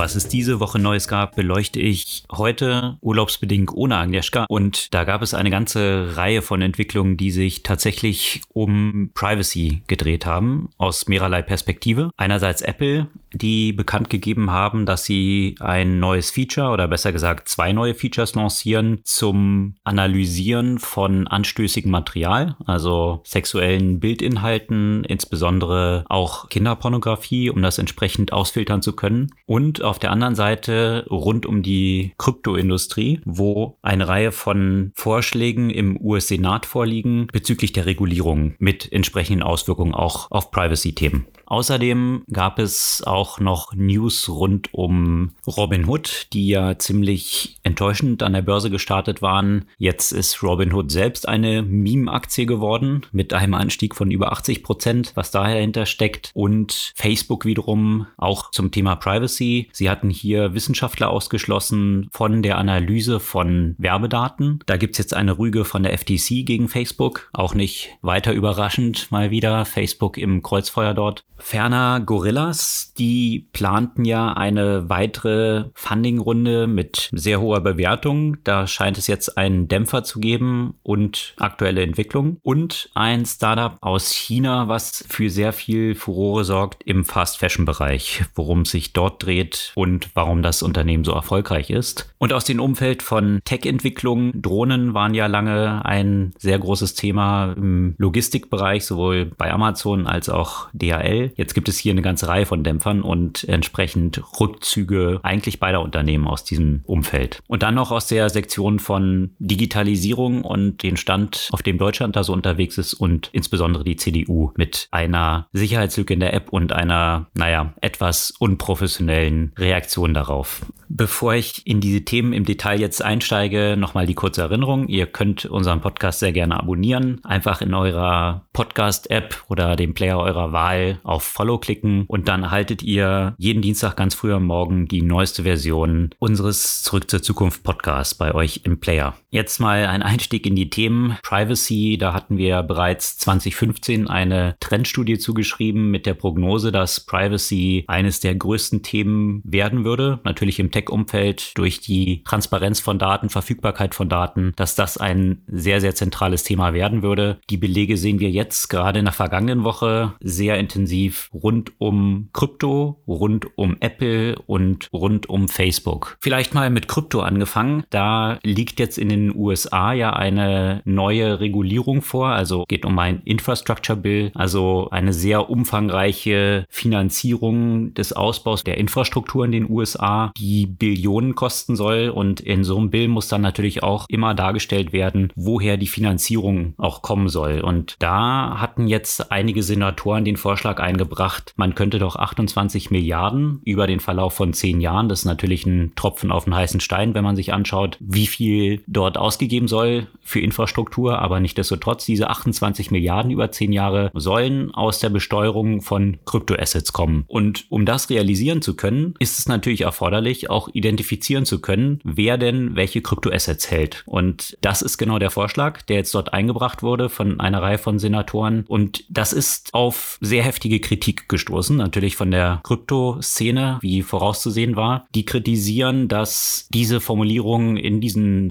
Was 0.00 0.14
es 0.14 0.28
diese 0.28 0.60
Woche 0.60 0.78
Neues 0.78 1.08
gab, 1.08 1.36
beleuchte 1.36 1.78
ich 1.78 2.24
heute 2.32 2.96
urlaubsbedingt 3.02 3.70
ohne 3.74 3.98
Agnieszka. 3.98 4.46
Und 4.48 4.94
da 4.94 5.04
gab 5.04 5.20
es 5.20 5.34
eine 5.34 5.50
ganze 5.50 6.16
Reihe 6.16 6.40
von 6.40 6.62
Entwicklungen, 6.62 7.18
die 7.18 7.30
sich 7.30 7.62
tatsächlich 7.62 8.40
um 8.48 9.10
Privacy 9.12 9.82
gedreht 9.88 10.24
haben, 10.24 10.70
aus 10.78 11.06
mehrerlei 11.06 11.42
Perspektive. 11.42 12.12
Einerseits 12.16 12.62
Apple, 12.62 13.08
die 13.32 13.72
bekannt 13.72 14.10
gegeben 14.10 14.50
haben, 14.50 14.86
dass 14.86 15.04
sie 15.04 15.54
ein 15.60 16.00
neues 16.00 16.30
Feature 16.30 16.70
oder 16.70 16.88
besser 16.88 17.12
gesagt 17.12 17.48
zwei 17.48 17.72
neue 17.72 17.94
Features 17.94 18.34
lancieren 18.34 19.00
zum 19.04 19.74
Analysieren 19.84 20.78
von 20.78 21.26
anstößigem 21.26 21.90
Material, 21.90 22.56
also 22.66 23.20
sexuellen 23.24 24.00
Bildinhalten, 24.00 25.04
insbesondere 25.04 26.04
auch 26.08 26.48
Kinderpornografie, 26.48 27.50
um 27.50 27.62
das 27.62 27.78
entsprechend 27.78 28.32
ausfiltern 28.32 28.82
zu 28.82 28.94
können. 28.94 29.32
Und 29.46 29.82
auf 29.82 29.98
der 29.98 30.10
anderen 30.10 30.34
Seite 30.34 31.06
rund 31.10 31.46
um 31.46 31.62
die 31.62 32.12
Kryptoindustrie, 32.18 33.20
wo 33.24 33.78
eine 33.82 34.08
Reihe 34.08 34.32
von 34.32 34.92
Vorschlägen 34.94 35.70
im 35.70 36.00
US-Senat 36.00 36.66
vorliegen 36.66 37.28
bezüglich 37.32 37.72
der 37.72 37.86
Regulierung 37.86 38.54
mit 38.58 38.92
entsprechenden 38.92 39.42
Auswirkungen 39.42 39.94
auch 39.94 40.30
auf 40.30 40.50
Privacy-Themen. 40.50 41.26
Außerdem 41.50 42.22
gab 42.32 42.60
es 42.60 43.02
auch 43.04 43.40
noch 43.40 43.74
News 43.74 44.28
rund 44.28 44.72
um 44.72 45.32
Robinhood, 45.48 46.28
die 46.32 46.46
ja 46.46 46.78
ziemlich 46.78 47.58
enttäuschend 47.64 48.22
an 48.22 48.34
der 48.34 48.42
Börse 48.42 48.70
gestartet 48.70 49.20
waren. 49.20 49.64
Jetzt 49.76 50.12
ist 50.12 50.44
Robinhood 50.44 50.92
selbst 50.92 51.26
eine 51.28 51.62
Meme-Aktie 51.62 52.46
geworden 52.46 53.02
mit 53.10 53.34
einem 53.34 53.54
Anstieg 53.54 53.96
von 53.96 54.12
über 54.12 54.30
80 54.30 54.62
Prozent, 54.62 55.10
was 55.16 55.32
dahinter 55.32 55.86
steckt. 55.86 56.30
Und 56.34 56.92
Facebook 56.94 57.44
wiederum 57.44 58.06
auch 58.16 58.52
zum 58.52 58.70
Thema 58.70 58.94
Privacy. 58.94 59.70
Sie 59.72 59.90
hatten 59.90 60.08
hier 60.08 60.54
Wissenschaftler 60.54 61.10
ausgeschlossen 61.10 62.10
von 62.12 62.42
der 62.42 62.58
Analyse 62.58 63.18
von 63.18 63.74
Werbedaten. 63.76 64.60
Da 64.66 64.76
gibt 64.76 64.92
es 64.94 64.98
jetzt 64.98 65.14
eine 65.14 65.36
Rüge 65.36 65.64
von 65.64 65.82
der 65.82 65.98
FTC 65.98 66.46
gegen 66.46 66.68
Facebook. 66.68 67.28
Auch 67.32 67.54
nicht 67.54 67.90
weiter 68.02 68.32
überraschend 68.32 69.10
mal 69.10 69.32
wieder. 69.32 69.64
Facebook 69.64 70.16
im 70.16 70.44
Kreuzfeuer 70.44 70.94
dort. 70.94 71.24
Ferner 71.40 72.00
Gorillas, 72.00 72.92
die 72.98 73.48
planten 73.52 74.04
ja 74.04 74.32
eine 74.32 74.88
weitere 74.88 75.64
Funding-Runde 75.74 76.66
mit 76.66 77.10
sehr 77.12 77.40
hoher 77.40 77.60
Bewertung. 77.60 78.36
Da 78.44 78.66
scheint 78.66 78.98
es 78.98 79.06
jetzt 79.06 79.36
einen 79.36 79.68
Dämpfer 79.68 80.04
zu 80.04 80.20
geben 80.20 80.74
und 80.82 81.34
aktuelle 81.38 81.82
Entwicklung. 81.82 82.38
Und 82.42 82.90
ein 82.94 83.26
Startup 83.26 83.76
aus 83.80 84.12
China, 84.12 84.68
was 84.68 85.04
für 85.08 85.30
sehr 85.30 85.52
viel 85.52 85.94
Furore 85.94 86.44
sorgt 86.44 86.82
im 86.84 87.04
Fast-Fashion-Bereich, 87.04 88.24
worum 88.34 88.62
es 88.62 88.70
sich 88.70 88.92
dort 88.92 89.24
dreht 89.24 89.72
und 89.74 90.10
warum 90.14 90.42
das 90.42 90.62
Unternehmen 90.62 91.04
so 91.04 91.12
erfolgreich 91.12 91.70
ist. 91.70 92.14
Und 92.18 92.32
aus 92.32 92.44
dem 92.44 92.60
Umfeld 92.60 93.02
von 93.02 93.40
Tech-Entwicklung, 93.44 94.32
Drohnen 94.40 94.94
waren 94.94 95.14
ja 95.14 95.26
lange 95.26 95.84
ein 95.84 96.32
sehr 96.38 96.58
großes 96.58 96.94
Thema 96.94 97.52
im 97.56 97.94
Logistikbereich, 97.98 98.84
sowohl 98.84 99.26
bei 99.26 99.50
Amazon 99.52 100.06
als 100.06 100.28
auch 100.28 100.68
DHL. 100.72 101.29
Jetzt 101.36 101.54
gibt 101.54 101.68
es 101.68 101.78
hier 101.78 101.92
eine 101.92 102.02
ganze 102.02 102.28
Reihe 102.28 102.46
von 102.46 102.64
Dämpfern 102.64 103.02
und 103.02 103.44
entsprechend 103.44 104.22
Rückzüge 104.40 105.20
eigentlich 105.22 105.60
beider 105.60 105.82
Unternehmen 105.82 106.26
aus 106.26 106.44
diesem 106.44 106.80
Umfeld. 106.84 107.40
Und 107.46 107.62
dann 107.62 107.74
noch 107.74 107.90
aus 107.90 108.06
der 108.06 108.30
Sektion 108.30 108.78
von 108.78 109.30
Digitalisierung 109.38 110.44
und 110.44 110.82
den 110.82 110.96
Stand, 110.96 111.48
auf 111.52 111.62
dem 111.62 111.78
Deutschland 111.78 112.16
da 112.16 112.24
so 112.24 112.32
unterwegs 112.32 112.78
ist 112.78 112.94
und 112.94 113.30
insbesondere 113.32 113.84
die 113.84 113.96
CDU 113.96 114.52
mit 114.56 114.88
einer 114.90 115.48
Sicherheitslücke 115.52 116.14
in 116.14 116.20
der 116.20 116.34
App 116.34 116.52
und 116.52 116.72
einer, 116.72 117.28
naja, 117.34 117.74
etwas 117.80 118.32
unprofessionellen 118.38 119.52
Reaktion 119.56 120.14
darauf. 120.14 120.62
Bevor 120.92 121.34
ich 121.34 121.64
in 121.68 121.80
diese 121.80 122.04
Themen 122.04 122.32
im 122.32 122.44
Detail 122.44 122.80
jetzt 122.80 123.00
einsteige, 123.00 123.76
nochmal 123.78 124.06
die 124.06 124.14
kurze 124.14 124.42
Erinnerung. 124.42 124.88
Ihr 124.88 125.06
könnt 125.06 125.44
unseren 125.44 125.80
Podcast 125.80 126.18
sehr 126.18 126.32
gerne 126.32 126.58
abonnieren. 126.58 127.20
Einfach 127.22 127.60
in 127.60 127.74
eurer 127.74 128.44
Podcast-App 128.52 129.44
oder 129.48 129.76
dem 129.76 129.94
Player 129.94 130.18
eurer 130.18 130.52
Wahl 130.52 130.98
auf 131.04 131.22
Follow 131.22 131.58
klicken 131.58 132.06
und 132.08 132.26
dann 132.26 132.42
erhaltet 132.42 132.82
ihr 132.82 133.36
jeden 133.38 133.62
Dienstag 133.62 133.96
ganz 133.96 134.16
früh 134.16 134.32
am 134.32 134.46
Morgen 134.46 134.88
die 134.88 135.00
neueste 135.00 135.44
Version 135.44 136.10
unseres 136.18 136.82
Zurück 136.82 137.08
zur 137.08 137.22
Zukunft 137.22 137.62
Podcasts 137.62 138.16
bei 138.16 138.34
euch 138.34 138.62
im 138.64 138.80
Player. 138.80 139.14
Jetzt 139.30 139.60
mal 139.60 139.86
ein 139.86 140.02
Einstieg 140.02 140.44
in 140.44 140.56
die 140.56 140.70
Themen 140.70 141.16
Privacy. 141.22 141.98
Da 142.00 142.14
hatten 142.14 142.36
wir 142.36 142.64
bereits 142.64 143.16
2015 143.18 144.08
eine 144.08 144.56
Trendstudie 144.58 145.18
zugeschrieben 145.18 145.92
mit 145.92 146.04
der 146.04 146.14
Prognose, 146.14 146.72
dass 146.72 146.98
Privacy 146.98 147.84
eines 147.86 148.18
der 148.18 148.34
größten 148.34 148.82
Themen 148.82 149.40
werden 149.44 149.84
würde. 149.84 150.18
Natürlich 150.24 150.58
im 150.58 150.72
Tech-Umfeld 150.80 151.56
durch 151.58 151.80
die 151.80 152.22
Transparenz 152.24 152.80
von 152.80 152.98
Daten, 152.98 153.28
Verfügbarkeit 153.28 153.94
von 153.94 154.08
Daten, 154.08 154.52
dass 154.56 154.74
das 154.74 154.96
ein 154.96 155.42
sehr, 155.46 155.80
sehr 155.80 155.94
zentrales 155.94 156.42
Thema 156.42 156.72
werden 156.72 157.02
würde. 157.02 157.38
Die 157.50 157.56
Belege 157.56 157.96
sehen 157.96 158.18
wir 158.18 158.30
jetzt 158.30 158.68
gerade 158.68 158.98
in 158.98 159.04
der 159.04 159.12
vergangenen 159.12 159.64
Woche 159.64 160.14
sehr 160.20 160.58
intensiv 160.58 161.28
rund 161.34 161.72
um 161.78 162.30
Krypto, 162.32 163.02
rund 163.06 163.46
um 163.58 163.76
Apple 163.80 164.36
und 164.46 164.88
rund 164.92 165.28
um 165.28 165.48
Facebook. 165.48 166.16
Vielleicht 166.20 166.54
mal 166.54 166.70
mit 166.70 166.88
Krypto 166.88 167.20
angefangen. 167.20 167.84
Da 167.90 168.38
liegt 168.42 168.80
jetzt 168.80 168.98
in 168.98 169.08
den 169.10 169.34
USA 169.34 169.92
ja 169.92 170.14
eine 170.14 170.80
neue 170.84 171.40
Regulierung 171.40 172.00
vor. 172.02 172.28
Also 172.28 172.64
geht 172.68 172.84
um 172.84 172.98
ein 172.98 173.22
Infrastructure 173.24 173.98
Bill, 173.98 174.30
also 174.34 174.88
eine 174.90 175.12
sehr 175.12 175.50
umfangreiche 175.50 176.64
Finanzierung 176.70 177.92
des 177.94 178.12
Ausbaus 178.12 178.64
der 178.64 178.78
Infrastruktur 178.78 179.44
in 179.44 179.52
den 179.52 179.70
USA, 179.70 180.32
die 180.38 180.69
Billionen 180.78 181.34
kosten 181.34 181.76
soll. 181.76 182.08
Und 182.08 182.40
in 182.40 182.64
so 182.64 182.76
einem 182.78 182.90
Bill 182.90 183.08
muss 183.08 183.28
dann 183.28 183.40
natürlich 183.42 183.82
auch 183.82 184.06
immer 184.08 184.34
dargestellt 184.34 184.92
werden, 184.92 185.32
woher 185.36 185.76
die 185.76 185.86
Finanzierung 185.86 186.74
auch 186.78 187.02
kommen 187.02 187.28
soll. 187.28 187.60
Und 187.60 187.96
da 187.98 188.60
hatten 188.60 188.88
jetzt 188.88 189.30
einige 189.32 189.62
Senatoren 189.62 190.24
den 190.24 190.36
Vorschlag 190.36 190.80
eingebracht, 190.80 191.52
man 191.56 191.74
könnte 191.74 191.98
doch 191.98 192.16
28 192.16 192.90
Milliarden 192.90 193.60
über 193.64 193.86
den 193.86 194.00
Verlauf 194.00 194.34
von 194.34 194.52
zehn 194.52 194.80
Jahren, 194.80 195.08
das 195.08 195.20
ist 195.20 195.24
natürlich 195.24 195.66
ein 195.66 195.92
Tropfen 195.96 196.30
auf 196.30 196.44
den 196.44 196.54
heißen 196.54 196.80
Stein, 196.80 197.14
wenn 197.14 197.24
man 197.24 197.36
sich 197.36 197.52
anschaut, 197.52 197.96
wie 198.00 198.26
viel 198.26 198.82
dort 198.86 199.18
ausgegeben 199.18 199.68
soll 199.68 200.06
für 200.22 200.40
Infrastruktur, 200.40 201.18
aber 201.18 201.40
nichtdestotrotz 201.40 202.04
diese 202.04 202.30
28 202.30 202.90
Milliarden 202.90 203.30
über 203.30 203.50
zehn 203.50 203.72
Jahre 203.72 204.10
sollen 204.14 204.72
aus 204.74 205.00
der 205.00 205.10
Besteuerung 205.10 205.80
von 205.80 206.18
Kryptoassets 206.24 206.92
kommen. 206.92 207.24
Und 207.26 207.66
um 207.70 207.84
das 207.84 208.10
realisieren 208.10 208.62
zu 208.62 208.76
können, 208.76 209.14
ist 209.18 209.38
es 209.38 209.48
natürlich 209.48 209.82
erforderlich, 209.82 210.50
auch 210.50 210.59
identifizieren 210.68 211.44
zu 211.44 211.60
können, 211.60 212.00
wer 212.04 212.38
denn 212.38 212.76
welche 212.76 213.02
Kryptoassets 213.02 213.70
hält. 213.70 214.02
Und 214.06 214.56
das 214.60 214.82
ist 214.82 214.98
genau 214.98 215.18
der 215.18 215.30
Vorschlag, 215.30 215.82
der 215.82 215.96
jetzt 215.96 216.14
dort 216.14 216.32
eingebracht 216.32 216.82
wurde 216.82 217.08
von 217.08 217.40
einer 217.40 217.62
Reihe 217.62 217.78
von 217.78 217.98
Senatoren. 217.98 218.64
Und 218.68 219.04
das 219.08 219.32
ist 219.32 219.70
auf 219.72 220.18
sehr 220.20 220.42
heftige 220.42 220.80
Kritik 220.80 221.28
gestoßen, 221.28 221.76
natürlich 221.76 222.16
von 222.16 222.30
der 222.30 222.60
Kryptoszene, 222.64 223.78
wie 223.80 224.02
vorauszusehen 224.02 224.76
war. 224.76 225.06
Die 225.14 225.24
kritisieren, 225.24 226.08
dass 226.08 226.68
diese 226.72 227.00
Formulierungen 227.00 227.76
in 227.76 228.00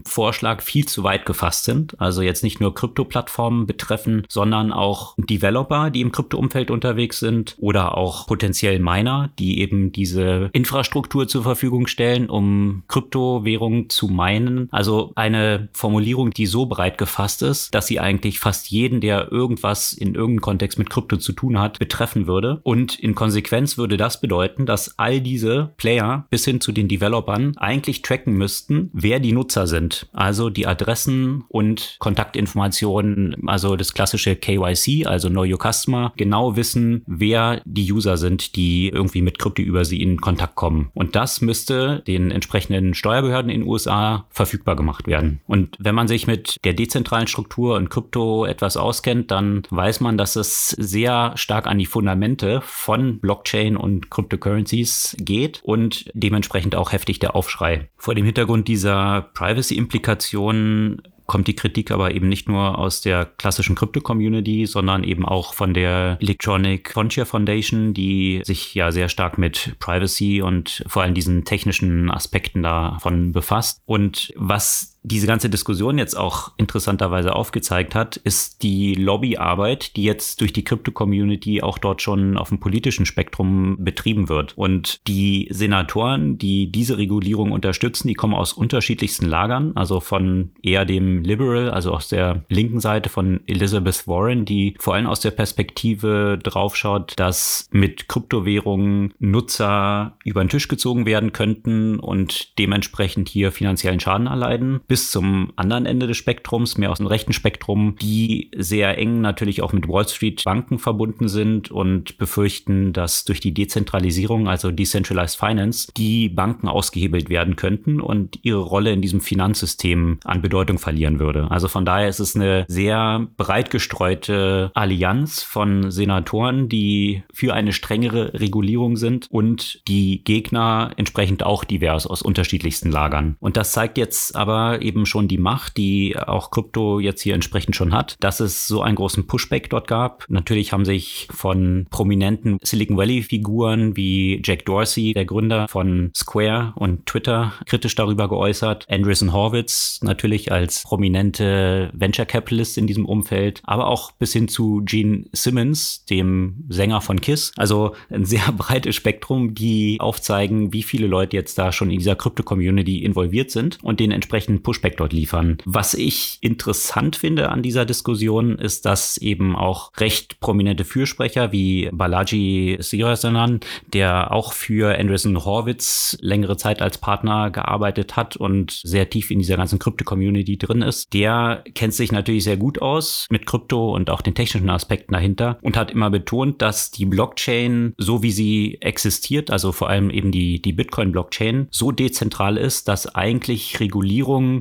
Vorschlag 0.06 0.30
Vorschlag 0.40 0.62
viel 0.62 0.86
zu 0.86 1.04
weit 1.04 1.26
gefasst 1.26 1.66
sind. 1.66 2.00
Also 2.00 2.22
jetzt 2.22 2.44
nicht 2.44 2.60
nur 2.60 2.74
Krypto-Plattformen 2.74 3.66
betreffen, 3.66 4.24
sondern 4.30 4.72
auch 4.72 5.16
Developer, 5.18 5.90
die 5.90 6.02
im 6.02 6.12
Krypto-Umfeld 6.12 6.72
unterwegs 6.72 7.20
sind 7.20 7.56
oder 7.60 7.98
auch 7.98 8.28
potenziell 8.28 8.80
Miner, 8.80 9.30
die 9.40 9.60
eben 9.60 9.92
diese 9.92 10.50
Infrastruktur 10.54 11.28
zur 11.28 11.44
Verfügung 11.44 11.88
stellen, 11.88 11.99
um 12.30 12.84
Kryptowährungen 12.88 13.90
zu 13.90 14.08
meinen. 14.08 14.68
Also 14.72 15.12
eine 15.16 15.70
Formulierung, 15.74 16.32
die 16.32 16.46
so 16.46 16.66
breit 16.66 16.98
gefasst 16.98 17.42
ist, 17.42 17.76
dass 17.76 17.88
sie 17.88 18.00
eigentlich 18.00 18.40
fast 18.40 18.72
jeden, 18.72 19.02
der 19.02 19.32
irgendwas 19.32 19.94
in 19.94 20.16
irgendeinem 20.16 20.42
Kontext 20.42 20.80
mit 20.80 20.90
Krypto 20.90 21.18
zu 21.18 21.34
tun 21.34 21.60
hat, 21.60 21.80
betreffen 21.80 22.28
würde. 22.28 22.60
Und 22.64 22.98
in 22.98 23.14
Konsequenz 23.14 23.78
würde 23.78 23.98
das 23.98 24.20
bedeuten, 24.20 24.66
dass 24.66 24.98
all 24.98 25.22
diese 25.22 25.74
Player 25.78 26.26
bis 26.30 26.46
hin 26.46 26.60
zu 26.60 26.72
den 26.72 26.88
Developern 26.88 27.56
eigentlich 27.58 28.02
tracken 28.02 28.34
müssten, 28.34 28.90
wer 28.94 29.20
die 29.20 29.34
Nutzer 29.34 29.68
sind. 29.68 30.08
Also 30.14 30.40
also 30.40 30.50
die 30.50 30.68
Adressen 30.68 31.44
und 31.50 31.98
Kontaktinformationen, 32.00 33.48
also 33.48 33.76
das 33.76 33.94
klassische 33.94 34.38
KYC, 34.38 35.06
also 35.06 35.28
Know 35.30 35.44
Your 35.44 35.58
Customer, 35.60 36.14
genau 36.16 36.56
wissen, 36.56 37.04
wer 37.08 37.62
die 37.66 37.92
User 37.92 38.16
sind, 38.16 38.56
die 38.56 38.88
irgendwie 38.88 39.22
mit 39.22 39.38
Krypto 39.38 39.62
über 39.62 39.84
sie 39.84 40.02
in 40.02 40.22
Kontakt 40.22 40.56
kommen. 40.56 40.92
Und 40.94 41.18
das 41.18 41.42
müsste 41.42 41.89
Ergebnisse 41.90 42.04
den 42.10 42.32
entsprechenden 42.32 42.94
Steuerbehörden 42.94 43.52
in 43.52 43.62
den 43.62 43.70
USA 43.70 44.26
verfügbar 44.30 44.76
gemacht 44.76 45.08
werden. 45.08 45.42
Und 45.48 45.76
wenn 45.80 45.96
man 45.96 46.08
sich 46.08 46.28
mit 46.28 46.58
der 46.64 46.74
dezentralen 46.74 47.28
Struktur 47.28 47.76
und 47.76 47.90
Krypto 47.90 48.46
etwas 48.46 48.78
auskennt, 48.78 49.32
dann 49.32 49.64
weiß 49.70 50.00
man, 50.00 50.18
dass 50.18 50.36
es 50.36 50.70
sehr 50.70 51.34
stark 51.36 51.68
an 51.68 51.78
die 51.78 51.86
Fundamente 51.86 52.62
von 52.62 53.20
Blockchain 53.20 53.78
und 53.78 54.10
Cryptocurrencies 54.10 55.16
geht 55.20 55.62
und 55.64 56.10
dementsprechend 56.14 56.76
auch 56.76 56.92
heftig 56.92 57.20
der 57.20 57.36
Aufschrei. 57.36 57.90
Vor 57.98 58.16
dem 58.16 58.26
Hintergrund 58.26 58.68
dieser 58.68 59.30
Privacy-Implikationen 59.34 61.02
kommt 61.30 61.48
die 61.48 61.56
Kritik 61.56 61.92
aber 61.92 62.14
eben 62.14 62.28
nicht 62.28 62.50
nur 62.50 62.78
aus 62.78 63.02
der 63.02 63.26
klassischen 63.26 63.76
Krypto-Community, 63.76 64.66
sondern 64.66 65.04
eben 65.04 65.26
auch 65.26 65.54
von 65.54 65.76
der 65.76 66.18
Electronic 66.20 66.92
Frontier 66.92 67.28
Foundation, 67.28 67.94
die 67.94 68.42
sich 68.44 68.74
ja 68.74 68.92
sehr 68.92 69.10
stark 69.10 69.38
mit 69.38 69.76
Privacy 69.80 70.42
und 70.42 70.84
vor 70.88 71.04
allem 71.04 71.14
diesen 71.14 71.46
technischen 71.46 72.10
Aspekten 72.10 72.64
davon 72.64 73.32
befasst. 73.32 73.82
Und 73.86 74.34
was 74.36 74.99
diese 75.04 75.28
ganze 75.28 75.50
Diskussion 75.50 75.98
jetzt 75.98 76.16
auch 76.16 76.52
interessanterweise 76.58 77.36
aufgezeigt 77.36 77.96
hat, 77.96 78.18
ist 78.18 78.64
die 78.64 78.96
Lobbyarbeit, 78.96 79.96
die 79.96 80.04
jetzt 80.04 80.42
durch 80.42 80.52
die 80.52 80.64
Krypto-Community 80.64 81.62
auch 81.62 81.78
dort 81.78 82.02
schon 82.02 82.38
auf 82.38 82.50
dem 82.50 82.60
politischen 82.60 83.06
Spektrum 83.06 83.78
betrieben 83.80 84.28
wird. 84.28 84.58
Und 84.58 85.00
die 85.08 85.48
Senatoren, 85.52 86.38
die 86.38 86.72
diese 86.72 86.98
Regulierung 86.98 87.52
unterstützen, 87.52 88.10
die 88.10 88.14
kommen 88.14 88.34
aus 88.34 88.52
unterschiedlichsten 88.52 89.26
Lagern, 89.26 89.72
also 89.76 90.02
von 90.02 90.52
eher 90.62 90.86
dem 90.86 91.24
Liberal, 91.24 91.72
also 91.72 91.94
aus 91.94 92.10
der 92.10 92.44
linken 92.50 92.80
Seite 92.80 93.10
von 93.10 93.40
Elizabeth 93.48 94.08
Warren, 94.08 94.44
die 94.46 94.76
vor 94.80 94.96
allem 94.96 95.08
aus 95.08 95.22
der 95.22 95.32
Perspektive 95.32 96.38
draufschaut, 96.42 97.14
dass 97.16 97.70
mit 97.72 98.10
Kryptowährungen 98.10 99.14
Nutzer 99.20 100.18
über 100.26 100.44
den 100.44 100.50
Tisch 100.50 100.68
gezogen 100.68 101.06
werden 101.06 101.32
könnten 101.32 102.00
und 102.00 102.58
dementsprechend 102.60 103.30
hier 103.30 103.52
finanziellen 103.52 104.00
Schaden 104.00 104.28
erleiden 104.28 104.82
bis 104.90 105.12
zum 105.12 105.54
anderen 105.56 105.86
Ende 105.86 106.08
des 106.08 106.18
Spektrums, 106.18 106.78
mehr 106.78 106.92
aus 106.92 106.98
dem 106.98 107.08
rechten 107.08 107.32
Spektrum, 107.32 107.96
die 108.02 108.52
sehr 108.58 108.98
eng 108.98 109.22
natürlich 109.22 109.62
auch 109.62 109.72
mit 109.72 109.88
Wall 109.88 110.08
Street 110.08 110.44
Banken 110.44 110.80
verbunden 110.80 111.30
sind 111.30 111.72
und 111.72 112.18
befürchten, 112.18 112.92
dass 112.92 113.24
durch 113.24 113.40
die 113.40 113.54
Dezentralisierung, 113.54 114.50
also 114.50 114.72
Decentralized 114.72 115.40
Finance, 115.40 115.92
die 115.96 116.28
Banken 116.28 116.68
ausgehebelt 116.68 117.30
werden 117.30 117.56
könnten 117.56 118.02
und 118.02 118.40
ihre 118.42 118.60
Rolle 118.60 118.92
in 118.92 119.02
diesem 119.02 119.22
Finanzsystem 119.22 120.20
an 120.24 120.42
Bedeutung 120.42 120.80
verlieren 120.80 121.20
würde. 121.20 121.50
Also 121.52 121.68
von 121.68 121.86
daher 121.86 122.10
ist 122.10 122.20
es 122.20 122.36
eine 122.36 122.66
sehr 122.68 123.28
breit 123.38 123.70
gestreute 123.70 124.72
Allianz 124.74 125.44
von 125.44 125.92
Senatoren, 125.92 126.68
die 126.68 127.22
für 127.32 127.54
eine 127.54 127.74
strengere 127.74 128.34
Regulierung 128.34 128.98
sind 128.98 129.28
und 129.30 129.88
die 129.88 130.24
Gegner 130.24 130.92
entsprechend 130.98 131.44
auch 131.44 131.64
divers 131.64 132.08
aus 132.08 132.24
unterschiedlichsten 132.24 132.92
Lagern. 132.92 133.36
Und 133.40 133.56
das 133.56 133.72
zeigt 133.72 134.00
jetzt 134.00 134.36
aber 134.36 134.79
eben 134.82 135.06
schon 135.06 135.28
die 135.28 135.38
Macht, 135.38 135.78
die 135.78 136.16
auch 136.18 136.52
Krypto 136.52 137.00
jetzt 137.00 137.22
hier 137.22 137.36
entsprechend 137.36 137.76
schon 137.76 137.94
hat, 137.94 138.16
dass 138.20 138.40
es 138.40 138.68
so 138.68 138.82
einen 138.82 138.96
großen 138.96 139.28
Pushback 139.28 139.70
dort 139.70 139.88
gab. 139.88 140.26
Natürlich 140.30 140.74
haben 140.74 140.86
sich 140.86 141.28
von 141.32 141.88
prominenten 141.90 142.58
Silicon 142.64 142.98
Valley 142.98 143.22
Figuren 143.22 143.96
wie 143.96 144.42
Jack 144.44 144.66
Dorsey, 144.66 145.14
der 145.14 145.26
Gründer 145.26 145.68
von 145.68 146.12
Square 146.16 146.74
und 146.76 147.06
Twitter, 147.06 147.54
kritisch 147.66 147.96
darüber 147.96 148.28
geäußert. 148.30 148.86
Andreessen 148.90 149.34
Horwitz 149.34 150.00
natürlich 150.02 150.52
als 150.52 150.84
prominente 150.84 151.92
Venture 151.94 152.26
Capitalist 152.26 152.78
in 152.78 152.88
diesem 152.88 153.06
Umfeld, 153.06 153.62
aber 153.64 153.88
auch 153.88 154.12
bis 154.12 154.34
hin 154.34 154.48
zu 154.48 154.82
Gene 154.86 155.26
Simmons, 155.32 156.06
dem 156.06 156.66
Sänger 156.70 157.02
von 157.02 157.22
Kiss. 157.22 157.52
Also 157.58 157.96
ein 158.10 158.26
sehr 158.26 158.52
breites 158.58 158.96
Spektrum, 158.96 159.54
die 159.56 159.98
aufzeigen, 160.00 160.74
wie 160.74 160.84
viele 160.84 161.08
Leute 161.08 161.38
jetzt 161.38 161.58
da 161.58 161.72
schon 161.72 161.90
in 161.92 162.00
dieser 162.00 162.16
Krypto-Community 162.16 163.04
involviert 163.04 163.52
sind 163.52 163.78
und 163.82 164.00
den 164.00 164.12
entsprechenden 164.12 164.62
Pushback 164.70 164.98
dort 164.98 165.14
liefern. 165.14 165.58
Was 165.66 165.96
ich 165.96 166.38
interessant 166.42 167.16
finde 167.16 167.50
an 167.50 167.64
dieser 167.64 167.86
Diskussion 167.86 168.60
ist, 168.60 168.86
dass 168.86 169.18
eben 169.18 169.56
auch 169.56 169.92
recht 169.98 170.40
prominente 170.42 170.86
Fürsprecher 170.86 171.52
wie 171.52 171.90
Balaji 171.92 172.78
Sirasanan, 172.80 173.62
der 173.92 174.32
auch 174.32 174.54
für 174.54 174.96
Andreessen 174.96 175.44
Horwitz 175.44 176.16
längere 176.22 176.56
Zeit 176.56 176.84
als 176.84 177.00
Partner 177.00 177.50
gearbeitet 177.50 178.16
hat 178.16 178.38
und 178.38 178.80
sehr 178.84 179.10
tief 179.10 179.32
in 179.32 179.40
dieser 179.40 179.58
ganzen 179.58 179.80
Krypto-Community 179.80 180.60
drin 180.60 180.84
ist, 180.84 181.16
der 181.16 181.64
kennt 181.74 181.96
sich 181.96 182.12
natürlich 182.12 182.44
sehr 182.44 182.58
gut 182.58 182.80
aus 182.80 183.26
mit 183.32 183.48
Krypto 183.48 183.96
und 183.96 184.12
auch 184.12 184.22
den 184.22 184.36
technischen 184.36 184.70
Aspekten 184.70 185.14
dahinter 185.14 185.58
und 185.64 185.78
hat 185.78 185.90
immer 185.90 186.12
betont, 186.12 186.62
dass 186.62 186.92
die 186.92 187.08
Blockchain, 187.08 187.96
so 187.98 188.22
wie 188.22 188.32
sie 188.32 188.78
existiert, 188.82 189.50
also 189.50 189.72
vor 189.72 189.90
allem 189.90 190.12
eben 190.12 190.32
die, 190.32 190.62
die 190.62 190.74
Bitcoin-Blockchain, 190.74 191.70
so 191.72 191.92
dezentral 191.92 192.56
ist, 192.56 192.88
dass 192.88 193.16
eigentlich 193.16 193.80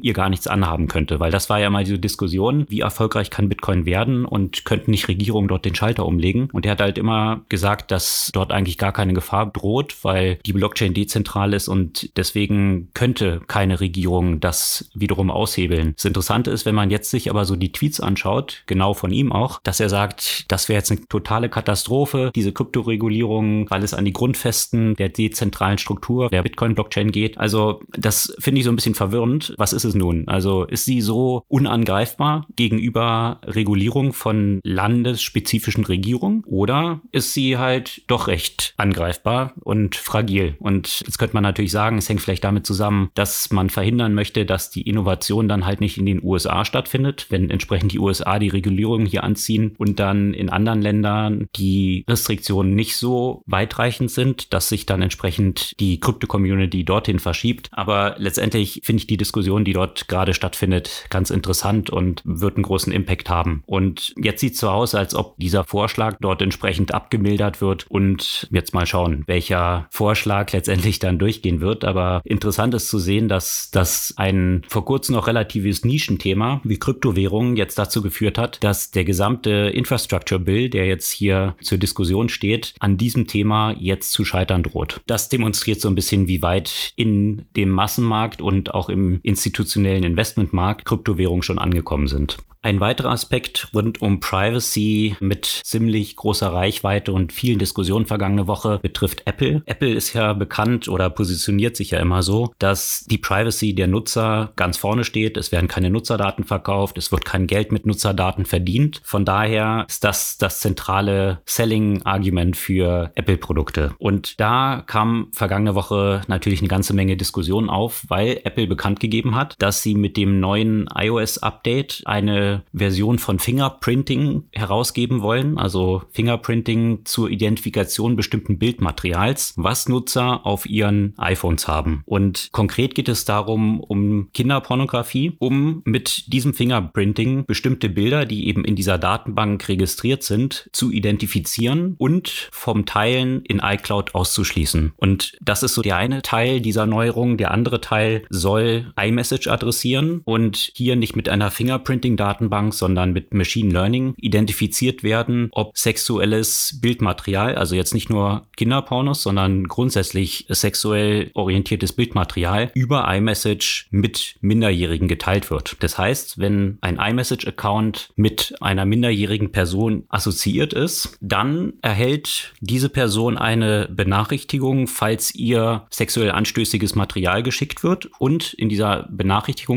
Ihr 0.03 0.13
gar 0.13 0.29
nichts 0.29 0.47
anhaben 0.47 0.89
könnte, 0.89 1.21
weil 1.21 1.31
das 1.31 1.51
war 1.51 1.61
ja 1.61 1.71
mal 1.71 1.85
diese 1.85 1.99
Diskussion, 1.99 2.67
wie 2.69 2.81
erfolgreich 2.81 3.31
kann 3.31 3.49
Bitcoin 3.49 3.87
werden 3.87 4.25
und 4.25 4.65
könnten 4.65 4.91
nicht 4.91 5.09
Regierungen 5.09 5.49
dort 5.49 5.65
den 5.65 5.75
Schalter 5.75 6.07
umlegen. 6.07 6.49
Und 6.53 6.67
er 6.67 6.73
hat 6.73 6.81
halt 6.81 6.99
immer 6.99 7.43
gesagt, 7.49 7.91
dass 7.91 8.31
dort 8.33 8.53
eigentlich 8.53 8.79
gar 8.79 8.93
keine 8.93 9.15
Gefahr 9.15 9.47
droht, 9.47 9.97
weil 10.03 10.39
die 10.47 10.53
Blockchain 10.53 10.95
dezentral 10.95 11.55
ist 11.55 11.69
und 11.69 12.17
deswegen 12.17 12.89
könnte 12.95 13.41
keine 13.47 13.81
Regierung 13.81 14.41
das 14.41 14.89
wiederum 14.95 15.31
aushebeln. 15.31 15.95
Das 15.97 16.05
Interessante 16.05 16.51
ist, 16.51 16.67
wenn 16.67 16.75
man 16.75 16.91
jetzt 16.91 17.11
sich 17.11 17.31
aber 17.31 17.45
so 17.45 17.57
die 17.57 17.73
Tweets 17.73 18.01
anschaut, 18.01 18.63
genau 18.67 18.95
von 18.95 19.11
ihm 19.11 19.33
auch, 19.33 19.61
dass 19.63 19.81
er 19.81 19.89
sagt, 19.89 20.51
das 20.51 20.69
wäre 20.69 20.79
jetzt 20.79 20.91
eine 20.91 21.07
totale 21.09 21.49
Katastrophe, 21.49 22.31
diese 22.35 22.53
Kryptoregulierung, 22.53 23.71
weil 23.71 23.83
es 23.83 23.95
an 23.95 24.05
die 24.05 24.13
Grundfesten 24.13 24.95
der 24.97 25.09
dezentralen 25.09 25.79
Struktur 25.79 26.29
der 26.31 26.43
Bitcoin-Blockchain 26.43 27.13
geht. 27.13 27.39
Also 27.39 27.81
das 27.97 28.35
finde 28.39 28.61
ich 28.61 28.65
so 28.65 28.73
ein 28.73 28.77
bisschen 28.77 28.95
verwirrend. 28.95 29.55
Was 29.59 29.73
ist 29.73 29.85
es 29.85 29.88
nun? 29.95 30.27
Also 30.29 30.65
ist 30.65 30.85
sie 30.85 31.01
so 31.01 31.45
unangreifbar 31.49 32.47
gegenüber 32.57 33.41
Regulierung 33.45 34.13
von 34.13 34.61
landesspezifischen 34.63 35.85
Regierungen 35.85 36.43
oder 36.47 37.01
ist 37.13 37.35
sie 37.35 37.59
halt 37.59 38.03
doch 38.07 38.29
recht 38.29 38.75
angreifbar 38.77 39.55
und 39.61 39.97
fragil? 39.97 40.57
Und 40.59 41.01
jetzt 41.01 41.19
könnte 41.19 41.35
man 41.35 41.43
natürlich 41.43 41.73
sagen, 41.73 41.99
es 41.99 42.09
hängt 42.09 42.21
vielleicht 42.21 42.45
damit 42.45 42.67
zusammen, 42.67 43.11
dass 43.15 43.51
man 43.51 43.71
verhindern 43.71 44.15
möchte, 44.15 44.45
dass 44.45 44.71
die 44.71 44.83
Innovation 44.83 45.49
dann 45.49 45.67
halt 45.67 45.81
nicht 45.81 45.99
in 45.99 46.07
den 46.07 46.23
USA 46.23 46.65
stattfindet, 46.65 47.27
wenn 47.31 47.51
entsprechend 47.51 47.93
die 47.93 47.99
USA 47.99 48.39
die 48.39 48.49
Regulierung 48.49 49.07
hier 49.07 49.25
anziehen 49.25 49.75
und 49.79 50.01
dann 50.01 50.35
in 50.35 50.51
anderen 50.51 50.83
Ländern 50.83 51.49
die 51.57 52.05
Restriktionen 52.09 52.75
nicht 52.75 52.97
so 52.97 53.43
weitreichend 53.47 54.11
sind, 54.11 54.53
dass 54.53 54.69
sich 54.69 54.87
dann 54.87 55.03
entsprechend 55.03 55.79
die 55.81 56.01
Krypto-Community 56.01 56.85
dorthin 56.85 57.19
verschiebt. 57.19 57.69
Aber 57.73 58.17
letztendlich 58.19 58.81
finde 58.85 59.01
ich 59.01 59.07
die 59.07 59.17
Diskussion, 59.17 59.65
die 59.65 59.73
dort 59.79 60.09
gerade 60.09 60.35
stattfindet, 60.35 61.07
ganz 61.09 61.31
interessant 61.31 61.89
und 61.89 62.21
wird 62.25 62.57
einen 62.57 62.65
großen 62.65 62.93
Impact 62.93 63.31
haben. 63.31 63.63
Und 63.67 64.13
jetzt 64.17 64.41
sieht 64.41 64.55
es 64.55 64.61
so 64.61 64.69
aus, 64.71 64.97
als 64.97 65.15
ob 65.15 65.37
dieser 65.37 65.63
Vorschlag 65.63 66.17
dort 66.21 66.43
entsprechend 66.43 66.93
abgemildert 66.93 67.61
wird 67.61 67.87
und 67.89 68.49
jetzt 68.51 68.75
mal 68.75 68.87
schauen, 68.87 69.23
welcher 69.27 69.87
Vorschlag 69.91 70.53
letztendlich 70.53 70.99
dann 70.99 71.21
durchgehen 71.21 71.61
wird. 71.61 71.85
Aber 71.85 72.23
interessant 72.25 72.75
ist 72.75 72.89
zu 72.89 72.99
sehen, 72.99 73.29
dass 73.29 73.71
das 73.71 74.15
ein 74.17 74.63
vor 74.69 74.85
kurzem 74.85 75.15
noch 75.15 75.29
relatives 75.29 75.85
Nischenthema 75.85 76.61
wie 76.65 76.79
Kryptowährungen 76.79 77.55
jetzt 77.55 77.79
dazu 77.79 78.03
geführt 78.03 78.37
hat, 78.37 78.63
dass 78.65 78.91
der 78.91 79.05
gesamte 79.05 79.51
Infrastructure 79.51 80.41
Bill, 80.41 80.71
der 80.71 80.87
jetzt 80.87 81.13
hier 81.13 81.55
zur 81.63 81.79
Diskussion 81.79 82.29
steht, 82.29 82.75
an 82.81 82.97
diesem 82.97 83.29
Thema 83.29 83.77
jetzt 83.79 84.11
zu 84.11 84.25
scheitern 84.25 84.65
droht. 84.65 85.01
Das 85.07 85.29
demonstriert 85.29 85.81
so 85.81 85.89
ein 85.89 85.95
bisschen, 85.95 86.27
wie 86.27 86.43
weit 86.43 86.93
in 86.97 87.47
dem 87.57 87.71
Massenmarkt 87.71 88.43
und 88.43 88.75
auch 88.75 88.89
im 88.89 89.21
Institut 89.23 89.68
institutionellen 89.69 90.05
Investmentmarkt 90.05 90.87
Kryptowährungen 90.87 91.43
schon 91.43 91.59
angekommen 91.59 92.09
sind. 92.09 92.39
Ein 92.61 92.81
weiterer 92.81 93.11
Aspekt 93.11 93.69
rund 93.73 94.03
um 94.03 94.19
Privacy 94.19 95.17
mit 95.21 95.47
ziemlich 95.63 96.17
großer 96.17 96.53
Reichweite 96.53 97.13
und 97.13 97.33
vielen 97.33 97.61
Diskussionen 97.61 98.07
vergangene 98.07 98.49
Woche 98.49 98.81
betrifft 98.83 99.23
Apple. 99.27 99.63
Apple 99.67 99.95
ist 99.95 100.13
ja 100.13 100.33
bekannt 100.33 100.89
oder 100.89 101.09
positioniert 101.09 101.77
sich 101.77 101.93
ja 101.93 102.01
immer 102.01 102.25
so, 102.25 102.53
dass 102.59 103.05
die 103.09 103.19
Privacy 103.19 103.75
der 103.75 103.87
Nutzer 103.87 104.53
ganz 104.57 104.77
vorne 104.77 105.05
steht. 105.05 105.37
Es 105.37 105.53
werden 105.53 105.69
keine 105.69 105.89
Nutzerdaten 105.89 106.43
verkauft, 106.43 106.99
es 106.99 107.13
wird 107.13 107.25
kein 107.25 107.47
Geld 107.47 107.71
mit 107.71 107.87
Nutzerdaten 107.87 108.45
verdient. 108.45 109.01
Von 109.05 109.25
daher 109.25 109.87
ist 109.89 110.03
das 110.03 110.37
das 110.37 110.59
zentrale 110.59 111.41
Selling-Argument 111.47 112.57
für 112.57 113.13
Apple-Produkte. 113.15 113.95
Und 113.99 114.41
da 114.41 114.83
kam 114.85 115.29
vergangene 115.33 115.77
Woche 115.77 116.23
natürlich 116.27 116.61
eine 116.61 116.69
ganze 116.69 116.93
Menge 116.93 117.17
Diskussionen 117.17 117.71
auf, 117.71 118.05
weil 118.09 118.41
Apple 118.43 118.67
bekannt 118.67 118.99
gegeben 118.99 119.37
hat, 119.37 119.48
dass 119.59 119.83
sie 119.83 119.95
mit 119.95 120.17
dem 120.17 120.41
neuen 120.41 120.89
iOS-Update 120.95 122.03
eine 122.05 122.63
Version 122.75 123.19
von 123.19 123.39
Fingerprinting 123.39 124.45
herausgeben 124.53 125.23
wollen, 125.23 125.59
also 125.59 126.03
Fingerprinting 126.11 127.05
zur 127.05 127.31
Identifikation 127.31 128.17
bestimmten 128.17 128.59
Bildmaterials, 128.59 129.55
was 129.57 129.89
Nutzer 129.89 130.45
auf 130.47 130.67
ihren 130.67 131.15
iPhones 131.19 131.69
haben. 131.69 132.03
Und 132.07 132.49
konkret 132.53 132.95
geht 132.95 133.09
es 133.09 133.25
darum, 133.25 133.81
um 133.81 134.31
Kinderpornografie, 134.33 135.37
um 135.39 135.83
mit 135.85 136.33
diesem 136.33 136.55
Fingerprinting 136.55 137.45
bestimmte 137.47 137.89
Bilder, 137.89 138.27
die 138.27 138.49
eben 138.49 138.65
in 138.65 138.77
dieser 138.77 138.99
Datenbank 138.99 139.69
registriert 139.69 140.23
sind, 140.23 140.69
zu 140.73 140.91
identifizieren 140.91 141.95
und 141.99 142.49
vom 142.53 142.87
Teilen 142.87 143.43
in 143.43 143.61
iCloud 143.63 144.15
auszuschließen. 144.15 144.93
Und 144.97 145.37
das 145.41 145.63
ist 145.63 145.75
so 145.75 145.83
der 145.83 145.97
eine 145.97 146.23
Teil 146.23 146.61
dieser 146.61 146.87
Neuerung. 146.87 147.37
Der 147.37 147.51
andere 147.51 147.81
Teil 147.81 148.25
soll 148.31 148.93
iMessage 149.01 149.38
adressieren 149.47 150.23
und 150.25 150.73
hier 150.75 150.97
nicht 150.97 151.17
mit 151.17 151.29
einer 151.29 151.51
Fingerprinting-Datenbank, 151.51 152.75
sondern 152.75 153.13
mit 153.13 153.33
Machine 153.33 153.73
Learning 153.73 154.15
identifiziert 154.17 155.03
werden, 155.03 155.49
ob 155.53 155.77
sexuelles 155.77 156.79
Bildmaterial, 156.81 157.55
also 157.55 157.75
jetzt 157.75 157.95
nicht 157.95 158.11
nur 158.11 158.47
Kinderpornos, 158.57 159.23
sondern 159.23 159.65
grundsätzlich 159.65 160.47
sexuell 160.49 161.31
orientiertes 161.35 161.93
Bildmaterial 161.93 162.71
über 162.75 163.07
iMessage 163.15 163.87
mit 163.91 164.37
Minderjährigen 164.41 165.09
geteilt 165.09 165.51
wird. 165.51 165.77
Das 165.81 165.99
heißt, 165.99 166.39
wenn 166.39 166.79
ein 166.81 166.99
iMessage-Account 166.99 168.11
mit 168.17 168.55
einer 168.61 168.85
minderjährigen 168.85 169.53
Person 169.53 170.05
assoziiert 170.09 170.73
ist, 170.73 171.17
dann 171.21 171.75
erhält 171.83 172.55
diese 172.61 172.89
Person 172.89 173.37
eine 173.37 173.89
Benachrichtigung, 173.91 174.87
falls 174.87 175.35
ihr 175.35 175.87
sexuell 175.91 176.31
anstößiges 176.31 176.95
Material 176.95 177.43
geschickt 177.43 177.83
wird. 177.83 178.09
Und 178.19 178.55
in 178.55 178.69
dieser 178.69 179.07
Benachrichtigung 179.11 179.28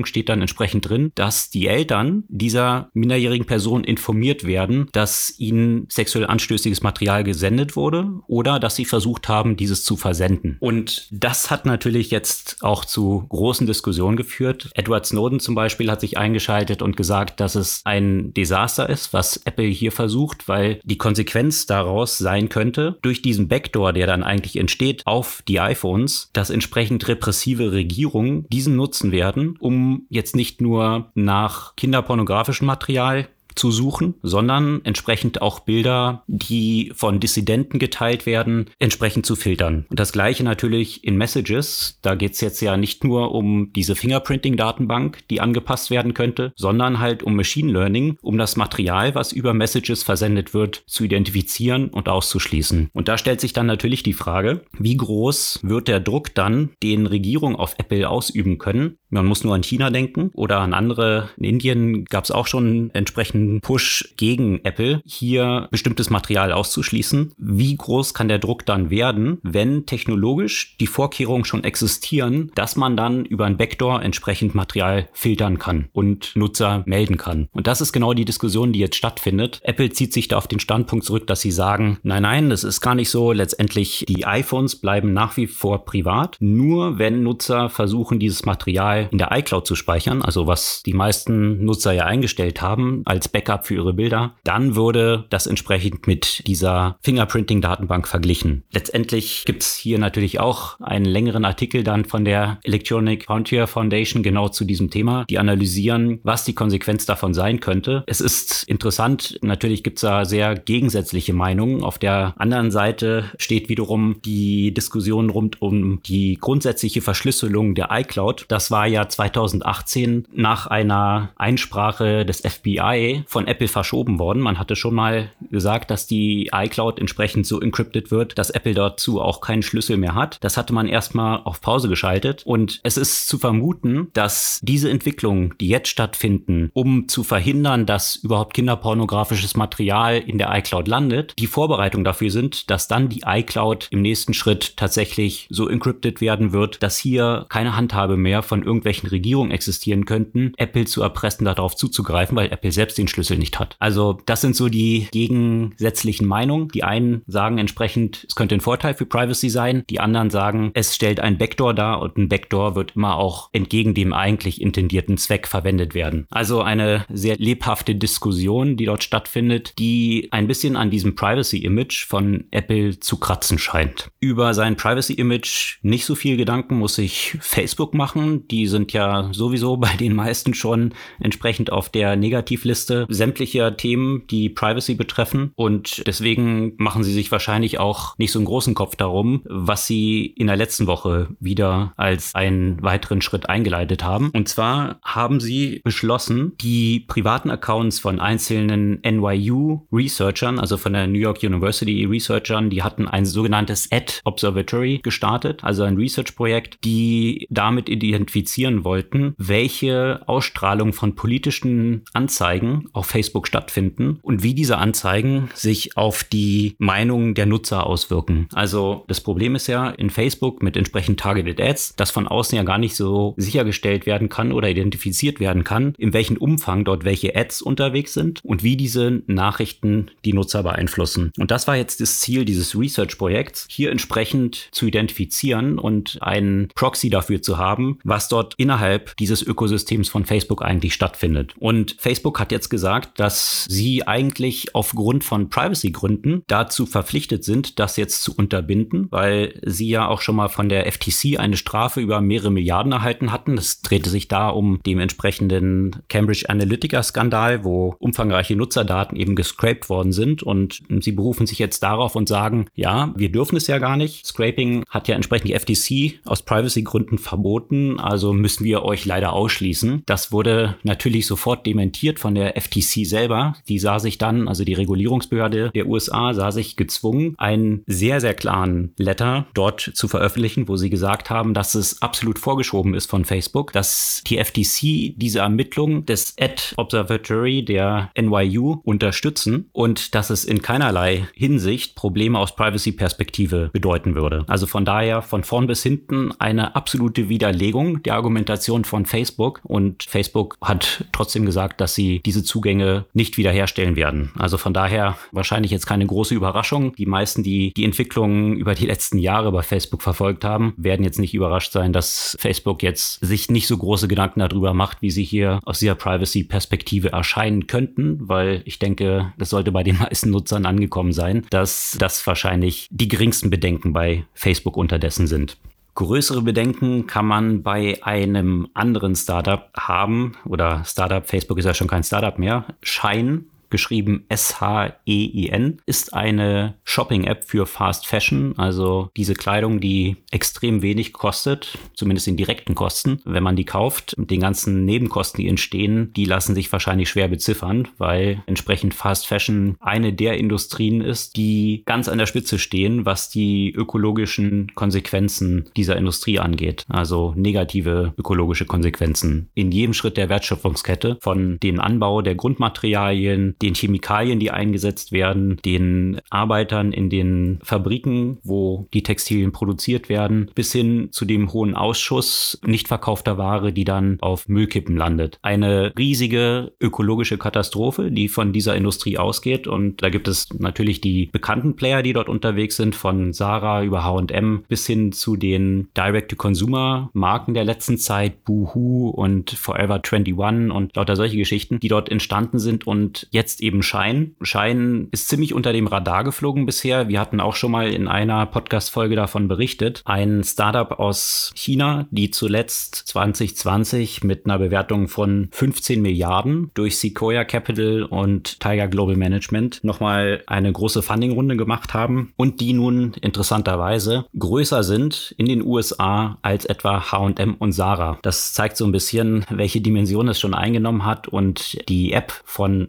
steht 0.06 0.30
dann 0.30 0.42
entsprechend 0.42 0.90
drin, 0.90 1.12
dass 1.16 1.50
die 1.50 1.68
Eltern 1.68 2.24
dieser 2.28 2.90
minderjährigen 2.94 3.46
Person 3.46 3.84
informiert 3.84 4.46
werden, 4.46 4.88
dass 4.92 5.34
ihnen 5.38 5.88
sexuell 5.90 6.26
anstößiges 6.26 6.82
Material 6.82 7.24
gesendet 7.24 7.76
wurde 7.76 8.10
oder 8.28 8.60
dass 8.60 8.76
sie 8.76 8.86
versucht 8.86 9.28
haben, 9.28 9.58
dieses 9.58 9.84
zu 9.84 9.96
versenden. 9.96 10.58
Und 10.60 11.08
das 11.12 11.50
hat 11.52 11.66
natürlich 11.66 12.12
jetzt 12.12 12.58
auch 12.62 12.86
zu 12.86 13.26
großen 13.30 13.68
Diskussionen 13.68 14.18
geführt. 14.18 14.70
Edward 14.74 15.06
Snowden 15.06 15.40
zum 15.40 15.56
Beispiel 15.56 15.90
hat 15.90 16.02
sich 16.02 16.18
eingeschaltet 16.18 16.82
und 16.82 16.98
gesagt, 16.98 17.40
dass 17.40 17.56
es 17.56 17.82
ein 17.86 18.34
Desaster 18.34 18.90
ist, 18.90 19.14
was 19.14 19.38
Apple 19.46 19.66
hier 19.66 19.92
versucht, 19.92 20.48
weil 20.48 20.80
die 20.84 20.98
Konsequenz 20.98 21.66
daraus 21.66 22.18
sein 22.18 22.50
könnte, 22.50 22.98
durch 23.02 23.22
diesen 23.22 23.48
Backdoor, 23.48 23.94
der 23.94 24.08
dann 24.08 24.24
eigentlich 24.24 24.58
entsteht 24.58 25.04
auf 25.06 25.42
die 25.48 25.60
iPhones, 25.60 26.30
dass 26.34 26.50
entsprechend 26.50 27.08
repressive 27.08 27.72
Regierungen 27.72 28.46
diesen 28.50 28.76
nutzen 28.76 29.12
werden, 29.12 29.41
um 29.60 30.06
jetzt 30.10 30.36
nicht 30.36 30.62
nur 30.62 31.12
nach 31.16 31.76
kinderpornografischem 31.76 32.68
Material 32.68 33.28
zu 33.62 33.70
suchen, 33.70 34.16
sondern 34.24 34.82
entsprechend 34.86 35.44
auch 35.44 35.60
Bilder, 35.60 36.24
die 36.26 36.92
von 36.96 37.20
Dissidenten 37.20 37.78
geteilt 37.78 38.26
werden, 38.26 38.72
entsprechend 38.80 39.28
zu 39.28 39.36
filtern. 39.36 39.86
Und 39.88 40.00
das 40.00 40.12
gleiche 40.12 40.44
natürlich 40.44 41.04
in 41.04 41.16
Messages. 41.16 42.00
Da 42.02 42.16
geht 42.16 42.34
es 42.34 42.42
jetzt 42.42 42.60
ja 42.60 42.76
nicht 42.76 43.04
nur 43.04 43.36
um 43.36 43.72
diese 43.74 43.96
Fingerprinting-Datenbank, 43.96 45.20
die 45.30 45.42
angepasst 45.42 45.92
werden 45.92 46.16
könnte, 46.16 46.54
sondern 46.56 46.98
halt 46.98 47.22
um 47.22 47.36
Machine 47.36 47.72
Learning, 47.72 48.18
um 48.24 48.40
das 48.40 48.56
Material, 48.56 49.14
was 49.14 49.32
über 49.32 49.54
Messages 49.54 50.02
versendet 50.02 50.56
wird, 50.56 50.84
zu 50.88 51.04
identifizieren 51.04 51.90
und 51.90 52.10
auszuschließen. 52.10 52.90
Und 52.94 53.08
da 53.10 53.20
stellt 53.20 53.42
sich 53.42 53.54
dann 53.54 53.68
natürlich 53.68 54.02
die 54.02 54.14
Frage, 54.14 54.62
wie 54.80 54.98
groß 54.98 55.60
wird 55.62 55.88
der 55.88 56.00
Druck 56.00 56.34
dann, 56.34 56.72
den 56.82 57.06
Regierungen 57.06 57.56
auf 57.56 57.76
Apple 57.78 58.10
ausüben 58.10 58.58
können? 58.58 58.98
Man 59.12 59.28
muss 59.28 59.44
nur 59.44 59.54
an 59.54 59.62
China 59.62 59.92
denken 59.92 60.32
oder 60.34 60.60
an 60.62 60.74
andere. 60.74 61.30
In 61.38 61.44
Indien 61.44 62.06
gab 62.06 62.24
es 62.24 62.32
auch 62.32 62.48
schon 62.48 62.90
entsprechend 62.94 63.51
einen 63.52 63.62
Push 63.62 64.14
gegen 64.18 64.64
Apple, 64.64 65.02
hier 65.06 65.68
bestimmtes 65.72 66.10
Material 66.10 66.52
auszuschließen. 66.52 67.34
Wie 67.38 67.76
groß 67.76 68.14
kann 68.14 68.28
der 68.28 68.40
Druck 68.40 68.66
dann 68.66 68.90
werden, 68.90 69.40
wenn 69.44 69.86
technologisch 69.86 70.76
die 70.80 70.88
Vorkehrungen 70.88 71.46
schon 71.46 71.64
existieren, 71.64 72.52
dass 72.56 72.76
man 72.76 72.98
dann 72.98 73.26
über 73.26 73.46
ein 73.46 73.58
Backdoor 73.58 74.02
entsprechend 74.02 74.56
Material 74.56 75.08
filtern 75.14 75.60
kann 75.60 75.90
und 75.92 76.36
Nutzer 76.36 76.84
melden 76.86 77.18
kann? 77.18 77.48
Und 77.52 77.68
das 77.68 77.82
ist 77.82 77.92
genau 77.92 78.14
die 78.14 78.26
Diskussion, 78.26 78.74
die 78.74 78.80
jetzt 78.80 78.96
stattfindet. 78.96 79.60
Apple 79.64 79.92
zieht 79.92 80.14
sich 80.14 80.28
da 80.28 80.38
auf 80.38 80.48
den 80.48 80.60
Standpunkt 80.60 81.06
zurück, 81.06 81.28
dass 81.28 81.42
sie 81.42 81.52
sagen, 81.52 82.00
nein, 82.04 82.24
nein, 82.24 82.50
das 82.50 82.64
ist 82.64 82.82
gar 82.82 82.96
nicht 82.96 83.10
so. 83.10 83.32
Letztendlich 83.32 84.06
die 84.08 84.26
iPhones 84.26 84.78
bleiben 84.78 85.14
nach 85.14 85.38
wie 85.38 85.48
vor 85.48 85.86
privat. 85.86 86.38
Nur 86.40 86.98
wenn 86.98 87.24
Nutzer 87.24 87.70
versuchen, 87.70 88.20
dieses 88.20 88.46
Material 88.46 89.10
in 89.12 89.18
der 89.18 89.32
iCloud 89.32 89.68
zu 89.68 89.76
speichern, 89.76 90.22
also 90.22 90.48
was 90.48 90.84
die 90.84 90.94
meisten 90.94 91.66
Nutzer 91.66 91.92
ja 91.92 92.06
eingestellt 92.06 92.62
haben 92.62 93.02
als 93.06 93.28
Backup 93.32 93.66
für 93.68 93.76
ihre 93.76 93.94
Bilder, 93.94 94.36
dann 94.44 94.76
würde 94.76 95.26
das 95.30 95.48
entsprechend 95.48 96.08
mit 96.08 96.48
dieser 96.48 96.98
Fingerprinting-Datenbank 97.02 98.08
verglichen. 98.08 98.64
Letztendlich 98.72 99.44
gibt 99.46 99.64
es 99.64 99.76
hier 99.76 100.00
natürlich 100.00 100.40
auch 100.40 100.80
einen 100.80 101.06
längeren 101.06 101.46
Artikel 101.46 101.84
dann 101.84 102.06
von 102.06 102.26
der 102.26 102.60
Electronic 102.64 103.26
Frontier 103.26 103.68
Foundation 103.68 104.24
genau 104.24 104.50
zu 104.50 104.66
diesem 104.66 104.90
Thema, 104.90 105.26
die 105.30 105.40
analysieren, 105.40 106.20
was 106.24 106.44
die 106.44 106.56
Konsequenz 106.56 107.06
davon 107.06 107.34
sein 107.34 107.60
könnte. 107.60 108.04
Es 108.08 108.22
ist 108.22 108.64
interessant, 108.64 109.40
natürlich 109.42 109.84
gibt 109.84 109.98
es 109.98 110.02
da 110.02 110.26
sehr 110.26 110.56
gegensätzliche 110.56 111.34
Meinungen. 111.34 111.84
Auf 111.84 111.98
der 111.98 112.34
anderen 112.38 112.72
Seite 112.72 113.26
steht 113.38 113.70
wiederum 113.70 114.22
die 114.26 114.74
Diskussion 114.74 115.30
rund 115.30 115.62
um 115.62 116.02
die 116.04 116.38
grundsätzliche 116.40 117.02
Verschlüsselung 117.02 117.76
der 117.76 117.90
iCloud. 117.92 118.46
Das 118.48 118.72
war 118.72 118.88
ja 118.88 119.08
2018 119.08 120.28
nach 120.34 120.68
einer 120.68 121.32
Einsprache 121.36 122.26
des 122.26 122.42
FBI 122.42 123.21
von 123.28 123.48
Apple 123.48 123.68
verschoben 123.68 124.20
worden. 124.20 124.42
Man 124.42 124.60
hatte 124.60 124.76
schon 124.76 124.96
mal 124.96 125.32
gesagt, 125.50 125.92
dass 125.92 126.08
die 126.08 126.50
iCloud 126.54 127.00
entsprechend 127.00 127.46
so 127.46 127.60
encrypted 127.60 128.12
wird, 128.12 128.38
dass 128.38 128.50
Apple 128.50 128.74
dazu 128.74 129.22
auch 129.22 129.42
keinen 129.42 129.64
Schlüssel 129.64 129.98
mehr 129.98 130.16
hat. 130.16 130.38
Das 130.42 130.58
hatte 130.58 130.74
man 130.74 130.88
erstmal 130.88 131.42
auf 131.44 131.62
Pause 131.62 131.90
geschaltet 131.90 132.44
und 132.46 132.80
es 132.84 132.98
ist 132.98 133.28
zu 133.28 133.38
vermuten, 133.38 134.10
dass 134.14 134.60
diese 134.64 134.90
Entwicklungen, 134.90 135.54
die 135.60 135.68
jetzt 135.68 135.90
stattfinden, 135.90 136.70
um 136.74 137.08
zu 137.08 137.24
verhindern, 137.24 137.86
dass 137.86 138.16
überhaupt 138.16 138.54
kinderpornografisches 138.54 139.56
Material 139.56 140.18
in 140.18 140.38
der 140.38 140.56
iCloud 140.58 140.88
landet, 140.88 141.34
die 141.40 141.48
Vorbereitung 141.48 142.04
dafür 142.04 142.32
sind, 142.32 142.70
dass 142.70 142.88
dann 142.88 143.10
die 143.10 143.24
iCloud 143.26 143.88
im 143.92 144.02
nächsten 144.02 144.34
Schritt 144.34 144.78
tatsächlich 144.78 145.48
so 145.50 145.68
encrypted 145.68 146.22
werden 146.22 146.52
wird, 146.54 146.84
dass 146.84 146.98
hier 146.98 147.46
keine 147.50 147.76
Handhabe 147.76 148.18
mehr 148.18 148.44
von 148.44 148.64
irgendwelchen 148.64 149.10
Regierungen 149.10 149.52
existieren 149.52 150.06
könnten, 150.06 150.54
Apple 150.58 150.86
zu 150.86 151.02
erpressen, 151.02 151.46
darauf 151.46 151.76
zuzugreifen, 151.76 152.36
weil 152.36 152.52
Apple 152.52 152.72
selbst 152.72 152.98
den 152.98 153.08
Schlüssel 153.12 153.38
nicht 153.38 153.60
hat. 153.60 153.76
Also 153.80 154.18
das 154.26 154.42
sind 154.42 154.56
so 154.56 154.70
die 154.70 155.08
gegensätzlichen 155.12 156.28
Meinungen. 156.28 156.70
Die 156.70 156.84
einen 156.84 157.22
sagen 157.28 157.58
entsprechend, 157.58 158.26
es 158.28 158.36
könnte 158.36 158.56
ein 158.56 158.62
Vorteil 158.62 158.94
für 158.94 159.06
Privacy 159.06 159.50
sein. 159.50 159.84
Die 159.90 160.00
anderen 160.00 160.30
sagen, 160.30 160.72
es 160.74 160.96
stellt 160.96 161.20
ein 161.20 161.38
Backdoor 161.38 161.74
dar 161.74 162.02
und 162.02 162.18
ein 162.18 162.30
Backdoor 162.30 162.76
wird 162.76 162.96
immer 162.96 163.18
auch 163.18 163.50
entgegen 163.54 163.94
dem 163.94 164.14
eigentlich 164.14 164.62
intendierten 164.62 165.18
Zweck 165.18 165.48
verwendet 165.48 165.94
werden. 165.94 166.26
Also 166.32 166.62
eine 166.62 167.06
sehr 167.10 167.38
lebhafte 167.38 167.96
Diskussion, 167.96 168.78
die 168.78 168.86
dort 168.86 169.04
stattfindet, 169.04 169.74
die 169.78 170.30
ein 170.32 170.48
bisschen 170.48 170.76
an 170.76 170.90
diesem 170.90 171.16
Privacy-Image 171.16 172.06
von 172.06 172.46
Apple 172.52 173.00
zu 173.00 173.18
kratzen 173.18 173.60
scheint. 173.60 174.10
Über 174.20 174.54
sein 174.54 174.76
Privacy-Image 174.76 175.80
nicht 175.82 176.06
so 176.06 176.16
viel 176.16 176.38
Gedanken 176.38 176.78
muss 176.78 176.96
sich 176.96 177.38
Facebook 177.40 177.94
machen. 177.94 178.48
Die 178.48 178.68
sind 178.68 178.94
ja 178.94 179.30
sowieso 179.34 179.78
bei 179.78 179.94
den 179.96 180.14
meisten 180.14 180.54
schon 180.54 180.94
entsprechend 181.20 181.72
auf 181.72 181.90
der 181.90 182.16
Negativliste 182.16 183.01
sämtlicher 183.10 183.78
Themen, 183.78 184.28
die 184.30 184.50
Privacy 184.50 184.96
betreffen. 184.96 185.52
Und 185.56 186.06
deswegen 186.08 186.74
machen 186.78 187.04
sie 187.04 187.14
sich 187.14 187.32
wahrscheinlich 187.32 187.80
auch 187.80 188.18
nicht 188.18 188.32
so 188.32 188.40
einen 188.40 188.46
großen 188.46 188.74
Kopf 188.74 188.96
darum, 188.96 189.42
was 189.46 189.88
sie 189.88 190.26
in 190.26 190.48
der 190.48 190.56
letzten 190.56 190.88
Woche 190.88 191.30
wieder 191.40 191.94
als 191.98 192.36
einen 192.36 192.82
weiteren 192.82 193.22
Schritt 193.22 193.50
eingeleitet 193.50 194.04
haben. 194.04 194.32
Und 194.34 194.48
zwar 194.50 195.00
haben 195.04 195.40
sie 195.40 195.82
beschlossen, 195.84 196.54
die 196.62 197.02
privaten 197.02 197.50
Accounts 197.50 198.00
von 198.00 198.20
einzelnen 198.20 199.00
NYU-Researchern, 199.04 200.60
also 200.60 200.78
von 200.78 200.94
der 200.94 201.08
New 201.08 201.20
York 201.20 201.44
University 201.44 202.06
Researchern, 202.06 202.70
die 202.70 202.84
hatten 202.84 203.08
ein 203.08 203.26
sogenanntes 203.26 203.92
Ad 203.92 204.14
Observatory 204.24 205.00
gestartet, 205.04 205.64
also 205.64 205.84
ein 205.84 205.98
Research-Projekt, 205.98 206.84
die 206.84 207.48
damit 207.50 207.90
identifizieren 207.90 208.84
wollten, 208.84 209.34
welche 209.38 210.22
Ausstrahlung 210.28 210.94
von 210.94 211.16
politischen 211.16 212.04
Anzeigen 212.14 212.88
auf 212.94 213.08
Facebook 213.08 213.48
stattfinden 213.48 214.20
und 214.22 214.44
wie 214.44 214.54
diese 214.54 214.78
Anzeigen 214.78 215.50
sich 215.54 215.98
auf 215.98 216.24
die 216.24 216.76
Meinung 216.78 217.34
der 217.34 217.46
Nutzer 217.46 217.86
auswirken. 217.86 218.48
Also 218.54 219.04
das 219.08 219.22
Problem 219.22 219.56
ist 219.56 219.68
ja 219.68 219.90
in 219.90 220.10
Facebook 220.10 220.62
mit 220.64 220.78
entsprechend 220.78 221.20
Targeted 221.20 221.60
Ads, 221.60 221.96
dass 221.96 222.12
von 222.12 222.28
außen 222.28 222.56
ja 222.56 222.64
gar 222.64 222.78
nicht 222.78 222.96
so 222.96 223.34
sichergestellt 223.38 224.06
werden 224.06 224.30
kann 224.30 224.52
oder 224.52 224.70
identifiziert 224.70 225.40
werden 225.40 225.64
kann, 225.64 225.94
in 225.98 226.14
welchem 226.14 226.38
Umfang 226.38 226.86
dort 226.86 227.06
welche 227.06 227.36
Ads 227.36 227.62
unterwegs 227.62 228.14
sind 228.14 228.44
und 228.44 228.64
wie 228.64 228.78
diese 228.78 229.22
Nachrichten 229.28 230.12
die 230.26 230.34
Nutzer 230.34 230.64
beeinflussen. 230.64 231.32
Und 231.38 231.52
das 231.52 231.68
war 231.68 231.76
jetzt 231.76 232.02
das 232.02 232.20
Ziel 232.20 232.46
dieses 232.46 232.78
Research-Projekts, 232.78 233.68
hier 233.70 233.92
entsprechend 233.92 234.70
zu 234.72 234.88
identifizieren 234.88 235.80
und 235.80 236.18
einen 236.22 236.70
Proxy 236.76 237.10
dafür 237.10 237.42
zu 237.42 237.58
haben, 237.58 238.00
was 238.04 238.28
dort 238.28 238.56
innerhalb 238.58 239.16
dieses 239.18 239.42
Ökosystems 239.42 240.10
von 240.10 240.26
Facebook 240.26 240.62
eigentlich 240.62 240.94
stattfindet. 240.94 241.54
Und 241.60 241.96
Facebook 242.00 242.40
hat 242.40 242.52
jetzt 242.52 242.70
gesagt, 242.70 242.81
dass 243.16 243.66
sie 243.70 244.08
eigentlich 244.08 244.76
aufgrund 244.76 245.24
von 245.24 245.50
Privacy-Gründen 245.50 246.44
dazu 246.48 246.86
verpflichtet 246.86 247.44
sind, 247.44 247.80
das 247.80 247.98
jetzt 247.98 248.24
zu 248.24 248.36
unterbinden, 248.36 249.08
weil 249.10 249.60
sie 249.64 249.90
ja 249.90 250.08
auch 250.08 250.22
schon 250.22 250.36
mal 250.36 250.50
von 250.50 250.70
der 250.70 250.92
FTC 250.92 251.40
eine 251.40 251.58
Strafe 251.58 252.02
über 252.02 252.22
mehrere 252.22 252.52
Milliarden 252.52 252.92
erhalten 252.92 253.32
hatten. 253.32 253.58
Es 253.58 253.82
drehte 253.82 254.10
sich 254.10 254.28
da 254.28 254.50
um 254.50 254.80
den 254.86 255.00
entsprechenden 255.00 256.04
Cambridge 256.10 256.50
Analytica-Skandal, 256.50 257.64
wo 257.64 257.96
umfangreiche 258.00 258.56
Nutzerdaten 258.56 259.18
eben 259.18 259.36
gescraped 259.36 259.90
worden 259.90 260.12
sind. 260.12 260.44
Und 260.44 260.82
sie 261.00 261.12
berufen 261.12 261.48
sich 261.48 261.60
jetzt 261.60 261.84
darauf 261.84 262.16
und 262.16 262.28
sagen, 262.28 262.68
ja, 262.74 263.14
wir 263.16 263.32
dürfen 263.32 263.56
es 263.56 263.68
ja 263.68 263.78
gar 263.78 263.98
nicht. 263.98 264.26
Scraping 264.26 264.84
hat 264.90 265.08
ja 265.08 265.16
entsprechend 265.16 265.50
die 265.50 265.58
FTC 265.58 266.20
aus 266.26 266.44
Privacy-Gründen 266.44 267.18
verboten, 267.18 268.00
also 268.00 268.34
müssen 268.34 268.64
wir 268.64 268.84
euch 268.84 269.06
leider 269.06 269.34
ausschließen. 269.34 270.04
Das 270.06 270.32
wurde 270.32 270.78
natürlich 270.84 271.28
sofort 271.28 271.66
dementiert 271.66 272.20
von 272.20 272.36
der 272.36 272.58
FTC 272.72 273.06
selber. 273.06 273.56
Die 273.68 273.80
sah 273.80 274.00
sich 274.00 274.18
dann, 274.18 274.48
also 274.48 274.64
die 274.64 274.74
Regulierungsbehörde 274.74 275.72
der 275.72 275.88
USA, 275.88 276.34
sah 276.34 276.52
sich 276.52 276.78
gezwungen, 276.78 277.36
einen 277.38 277.84
sehr, 277.86 278.22
sehr 278.22 278.34
klaren 278.34 278.94
Letter 278.98 279.48
dort 279.54 279.82
zu 279.82 280.08
veröffentlichen, 280.08 280.68
wo 280.68 280.78
sie 280.78 280.90
gesagt 280.90 281.30
haben, 281.30 281.54
dass 281.54 281.76
es 281.76 282.02
absolut 282.02 282.40
vorgeschoben 282.40 282.94
ist 282.94 283.10
von 283.10 283.26
Facebook, 283.26 283.74
dass 283.74 284.22
die 284.28 284.38
FTC 284.38 285.14
diese 285.18 285.40
Ermittlung 285.40 286.06
des 286.06 286.36
Ad 286.40 286.62
Observatory 286.78 287.64
der 287.64 288.12
NYU 288.18 288.80
unterstützen 288.84 289.70
und 289.74 290.16
dass 290.16 290.30
es 290.30 290.46
in 290.46 290.62
keinerlei 290.62 291.28
Hinsicht 291.34 291.96
Probleme 291.96 292.40
aus 292.40 292.56
Privacy-Perspektive 292.56 293.70
bedeuten 293.74 294.16
würde. 294.16 294.46
Also 294.48 294.68
von 294.68 294.86
daher 294.86 295.22
von 295.22 295.44
vorn 295.44 295.68
bis 295.68 295.84
hinten 295.84 296.32
eine 296.40 296.76
absolute 296.76 297.30
Widerlegung 297.30 298.02
der 298.04 298.16
Argumentation 298.16 298.86
von 298.86 299.06
Facebook 299.06 299.62
und 299.64 300.04
Facebook 300.04 300.58
hat 300.62 301.06
trotzdem 301.12 301.46
gesagt, 301.46 301.82
dass 301.82 301.96
sie 301.96 302.22
diese 302.26 302.44
Zugänge 302.62 303.06
nicht 303.14 303.38
wiederherstellen 303.38 303.96
werden. 303.96 304.32
Also 304.38 304.60
von 304.60 304.74
daher 304.74 305.18
wahrscheinlich 305.32 305.72
jetzt 305.72 305.88
keine 305.88 306.06
große 306.06 306.36
Überraschung. 306.36 306.96
Die 306.96 307.08
meisten, 307.08 307.42
die 307.42 307.74
die 307.76 307.86
Entwicklungen 307.86 308.56
über 308.56 308.76
die 308.76 308.86
letzten 308.86 309.18
Jahre 309.18 309.52
bei 309.52 309.64
Facebook 309.64 310.04
verfolgt 310.04 310.46
haben, 310.46 310.74
werden 310.78 311.04
jetzt 311.04 311.18
nicht 311.18 311.34
überrascht 311.34 311.72
sein, 311.72 311.92
dass 311.92 312.38
Facebook 312.40 312.84
jetzt 312.84 313.26
sich 313.26 313.50
nicht 313.50 313.66
so 313.66 313.78
große 313.78 314.08
Gedanken 314.08 314.42
darüber 314.42 314.76
macht, 314.76 315.02
wie 315.02 315.10
sie 315.10 315.24
hier 315.24 315.60
aus 315.66 315.80
dieser 315.80 315.96
Privacy-Perspektive 315.96 317.12
erscheinen 317.12 317.66
könnten, 317.66 318.20
weil 318.22 318.62
ich 318.66 318.78
denke, 318.78 319.34
das 319.40 319.50
sollte 319.50 319.72
bei 319.72 319.82
den 319.82 319.98
meisten 320.00 320.30
Nutzern 320.30 320.68
angekommen 320.68 321.14
sein, 321.14 321.48
dass 321.50 321.98
das 321.98 322.26
wahrscheinlich 322.28 322.88
die 322.92 323.08
geringsten 323.08 323.50
Bedenken 323.50 323.92
bei 323.92 324.26
Facebook 324.36 324.78
unterdessen 324.78 325.26
sind. 325.26 325.58
Größere 325.94 326.42
Bedenken 326.42 327.06
kann 327.06 327.26
man 327.26 327.64
bei 327.64 328.00
einem 328.02 328.70
anderen 328.74 329.16
Startup 329.16 329.70
haben 329.78 330.38
oder 330.46 330.84
Startup, 330.86 331.28
Facebook 331.28 331.58
ist 331.58 331.66
ja 331.66 331.74
schon 331.74 331.88
kein 331.88 332.04
Startup 332.04 332.38
mehr, 332.40 332.66
Shine 332.82 333.44
geschrieben 333.72 334.26
S-H-E-I-N, 334.30 335.82
ist 335.86 336.14
eine 336.14 336.76
Shopping-App 336.84 337.44
für 337.46 337.66
Fast 337.66 338.06
Fashion, 338.06 338.54
also 338.58 339.10
diese 339.18 339.34
Kleidung, 339.34 339.80
die 339.80 340.18
extrem 340.32 340.82
wenig 340.82 341.14
kostet, 341.14 341.78
zumindest 341.94 342.28
in 342.28 342.38
direkten 342.38 342.76
Kosten, 342.76 343.22
wenn 343.26 343.44
man 343.44 343.56
die 343.56 343.66
kauft. 343.66 344.16
Den 344.18 344.42
ganzen 344.42 344.86
Nebenkosten, 344.86 345.42
die 345.42 345.50
entstehen, 345.50 346.14
die 346.14 346.26
lassen 346.26 346.56
sich 346.56 346.72
wahrscheinlich 346.72 347.10
schwer 347.10 347.28
beziffern, 347.28 347.88
weil 347.98 348.44
entsprechend 348.46 348.94
Fast 348.94 349.28
Fashion 349.28 349.76
eine 349.80 350.14
der 350.14 350.38
Industrien 350.38 351.02
ist, 351.02 351.38
die 351.38 351.84
ganz 351.86 352.08
an 352.08 352.18
der 352.18 352.26
Spitze 352.26 352.60
stehen, 352.60 353.06
was 353.06 353.30
die 353.30 353.72
ökologischen 353.72 354.72
Konsequenzen 354.76 355.70
dieser 355.76 355.96
Industrie 355.96 356.40
angeht. 356.40 356.86
Also 356.90 357.34
negative 357.36 358.14
ökologische 358.18 358.66
Konsequenzen 358.66 359.50
in 359.54 359.72
jedem 359.72 359.94
Schritt 359.94 360.18
der 360.18 360.30
Wertschöpfungskette, 360.30 361.18
von 361.22 361.58
dem 361.62 361.80
Anbau 361.80 362.22
der 362.22 362.36
Grundmaterialien, 362.36 363.56
den 363.62 363.76
Chemikalien, 363.76 364.40
die 364.40 364.52
eingesetzt 364.52 365.12
werden, 365.12 365.60
den 365.66 366.20
Arbeitern 366.30 366.92
in 366.92 367.10
den 367.10 367.60
Fabriken, 367.64 368.40
wo 368.44 368.88
die 368.94 369.04
Textilien 369.04 369.52
produziert 369.52 370.10
werden, 370.10 370.50
bis 370.56 370.72
hin 370.72 371.10
zu 371.12 371.26
dem 371.26 371.54
hohen 371.54 371.76
Ausschuss 371.76 372.60
nicht 372.66 372.88
verkaufter 372.88 373.38
Ware, 373.38 373.74
die 373.74 373.84
dann 373.84 374.18
auf 374.22 374.48
Müllkippen 374.48 374.98
landet. 374.98 375.40
Eine 375.42 375.94
riesige 375.98 376.74
ökologische 376.80 377.38
Katastrophe, 377.38 378.12
die 378.12 378.28
von 378.28 378.54
dieser 378.54 378.76
Industrie 378.76 379.18
ausgeht. 379.18 379.68
Und 379.68 380.02
da 380.04 380.10
gibt 380.10 380.28
es 380.28 380.50
natürlich 380.58 381.02
die 381.02 381.28
bekannten 381.32 381.76
Player, 381.76 382.02
die 382.04 382.14
dort 382.14 382.30
unterwegs 382.30 382.78
sind, 382.78 382.96
von 382.96 383.34
Sarah 383.34 383.84
über 383.84 384.04
H&M 384.04 384.64
bis 384.68 384.88
hin 384.88 385.12
zu 385.12 385.36
den 385.36 385.90
Direct-to-Consumer-Marken 385.98 387.54
der 387.54 387.66
letzten 387.66 387.98
Zeit, 387.98 388.44
Boohoo 388.46 389.10
und 389.10 389.52
Forever 389.52 390.02
21 390.04 390.72
und 390.72 390.96
lauter 390.96 391.16
solche 391.16 391.38
Geschichten, 391.38 391.80
die 391.80 391.88
dort 391.88 392.10
entstanden 392.10 392.60
sind 392.60 392.88
und 392.88 393.28
jetzt 393.32 393.51
jetzt 393.52 393.62
eben 393.62 393.84
Schein. 393.84 394.36
Schein 394.42 395.10
ist 395.12 395.28
ziemlich 395.28 395.54
unter 395.54 395.74
dem 395.74 395.88
Radar 395.88 396.24
geflogen 396.24 396.66
bisher. 396.66 397.10
Wir 397.10 397.20
hatten 397.20 397.42
auch 397.42 397.56
schon 397.56 397.72
mal 397.72 397.92
in 397.92 398.08
einer 398.08 398.46
Podcast-Folge 398.46 399.16
davon 399.16 399.48
berichtet. 399.48 400.02
Ein 400.06 400.44
Startup 400.44 401.00
aus 401.00 401.52
China, 401.56 402.08
die 402.12 402.32
zuletzt 402.32 402.96
2020 402.96 404.24
mit 404.24 404.46
einer 404.46 404.60
Bewertung 404.60 405.08
von 405.08 405.50
15 405.52 406.02
Milliarden 406.02 406.72
durch 406.74 406.98
Sequoia 407.00 407.44
Capital 407.44 408.04
und 408.04 408.60
Tiger 408.60 408.88
Global 408.88 409.18
Management 409.18 409.84
nochmal 409.84 410.44
eine 410.48 410.72
große 410.72 411.02
Funding-Runde 411.02 411.58
gemacht 411.58 411.94
haben 411.94 412.34
und 412.38 412.62
die 412.62 412.74
nun 412.74 413.14
interessanterweise 413.22 414.26
größer 414.38 414.84
sind 414.84 415.36
in 415.38 415.48
den 415.48 415.64
USA 415.64 416.38
als 416.42 416.66
etwa 416.66 417.12
H&M 417.12 417.56
und 417.56 417.74
Sarah. 417.74 418.18
Das 418.22 418.54
zeigt 418.54 418.78
so 418.78 418.86
ein 418.86 418.92
bisschen, 418.92 419.46
welche 419.50 419.82
Dimension 419.82 420.30
es 420.30 420.40
schon 420.40 420.54
eingenommen 420.54 421.06
hat 421.06 421.28
und 421.28 421.78
die 421.90 422.14
App 422.14 422.32
von 422.46 422.88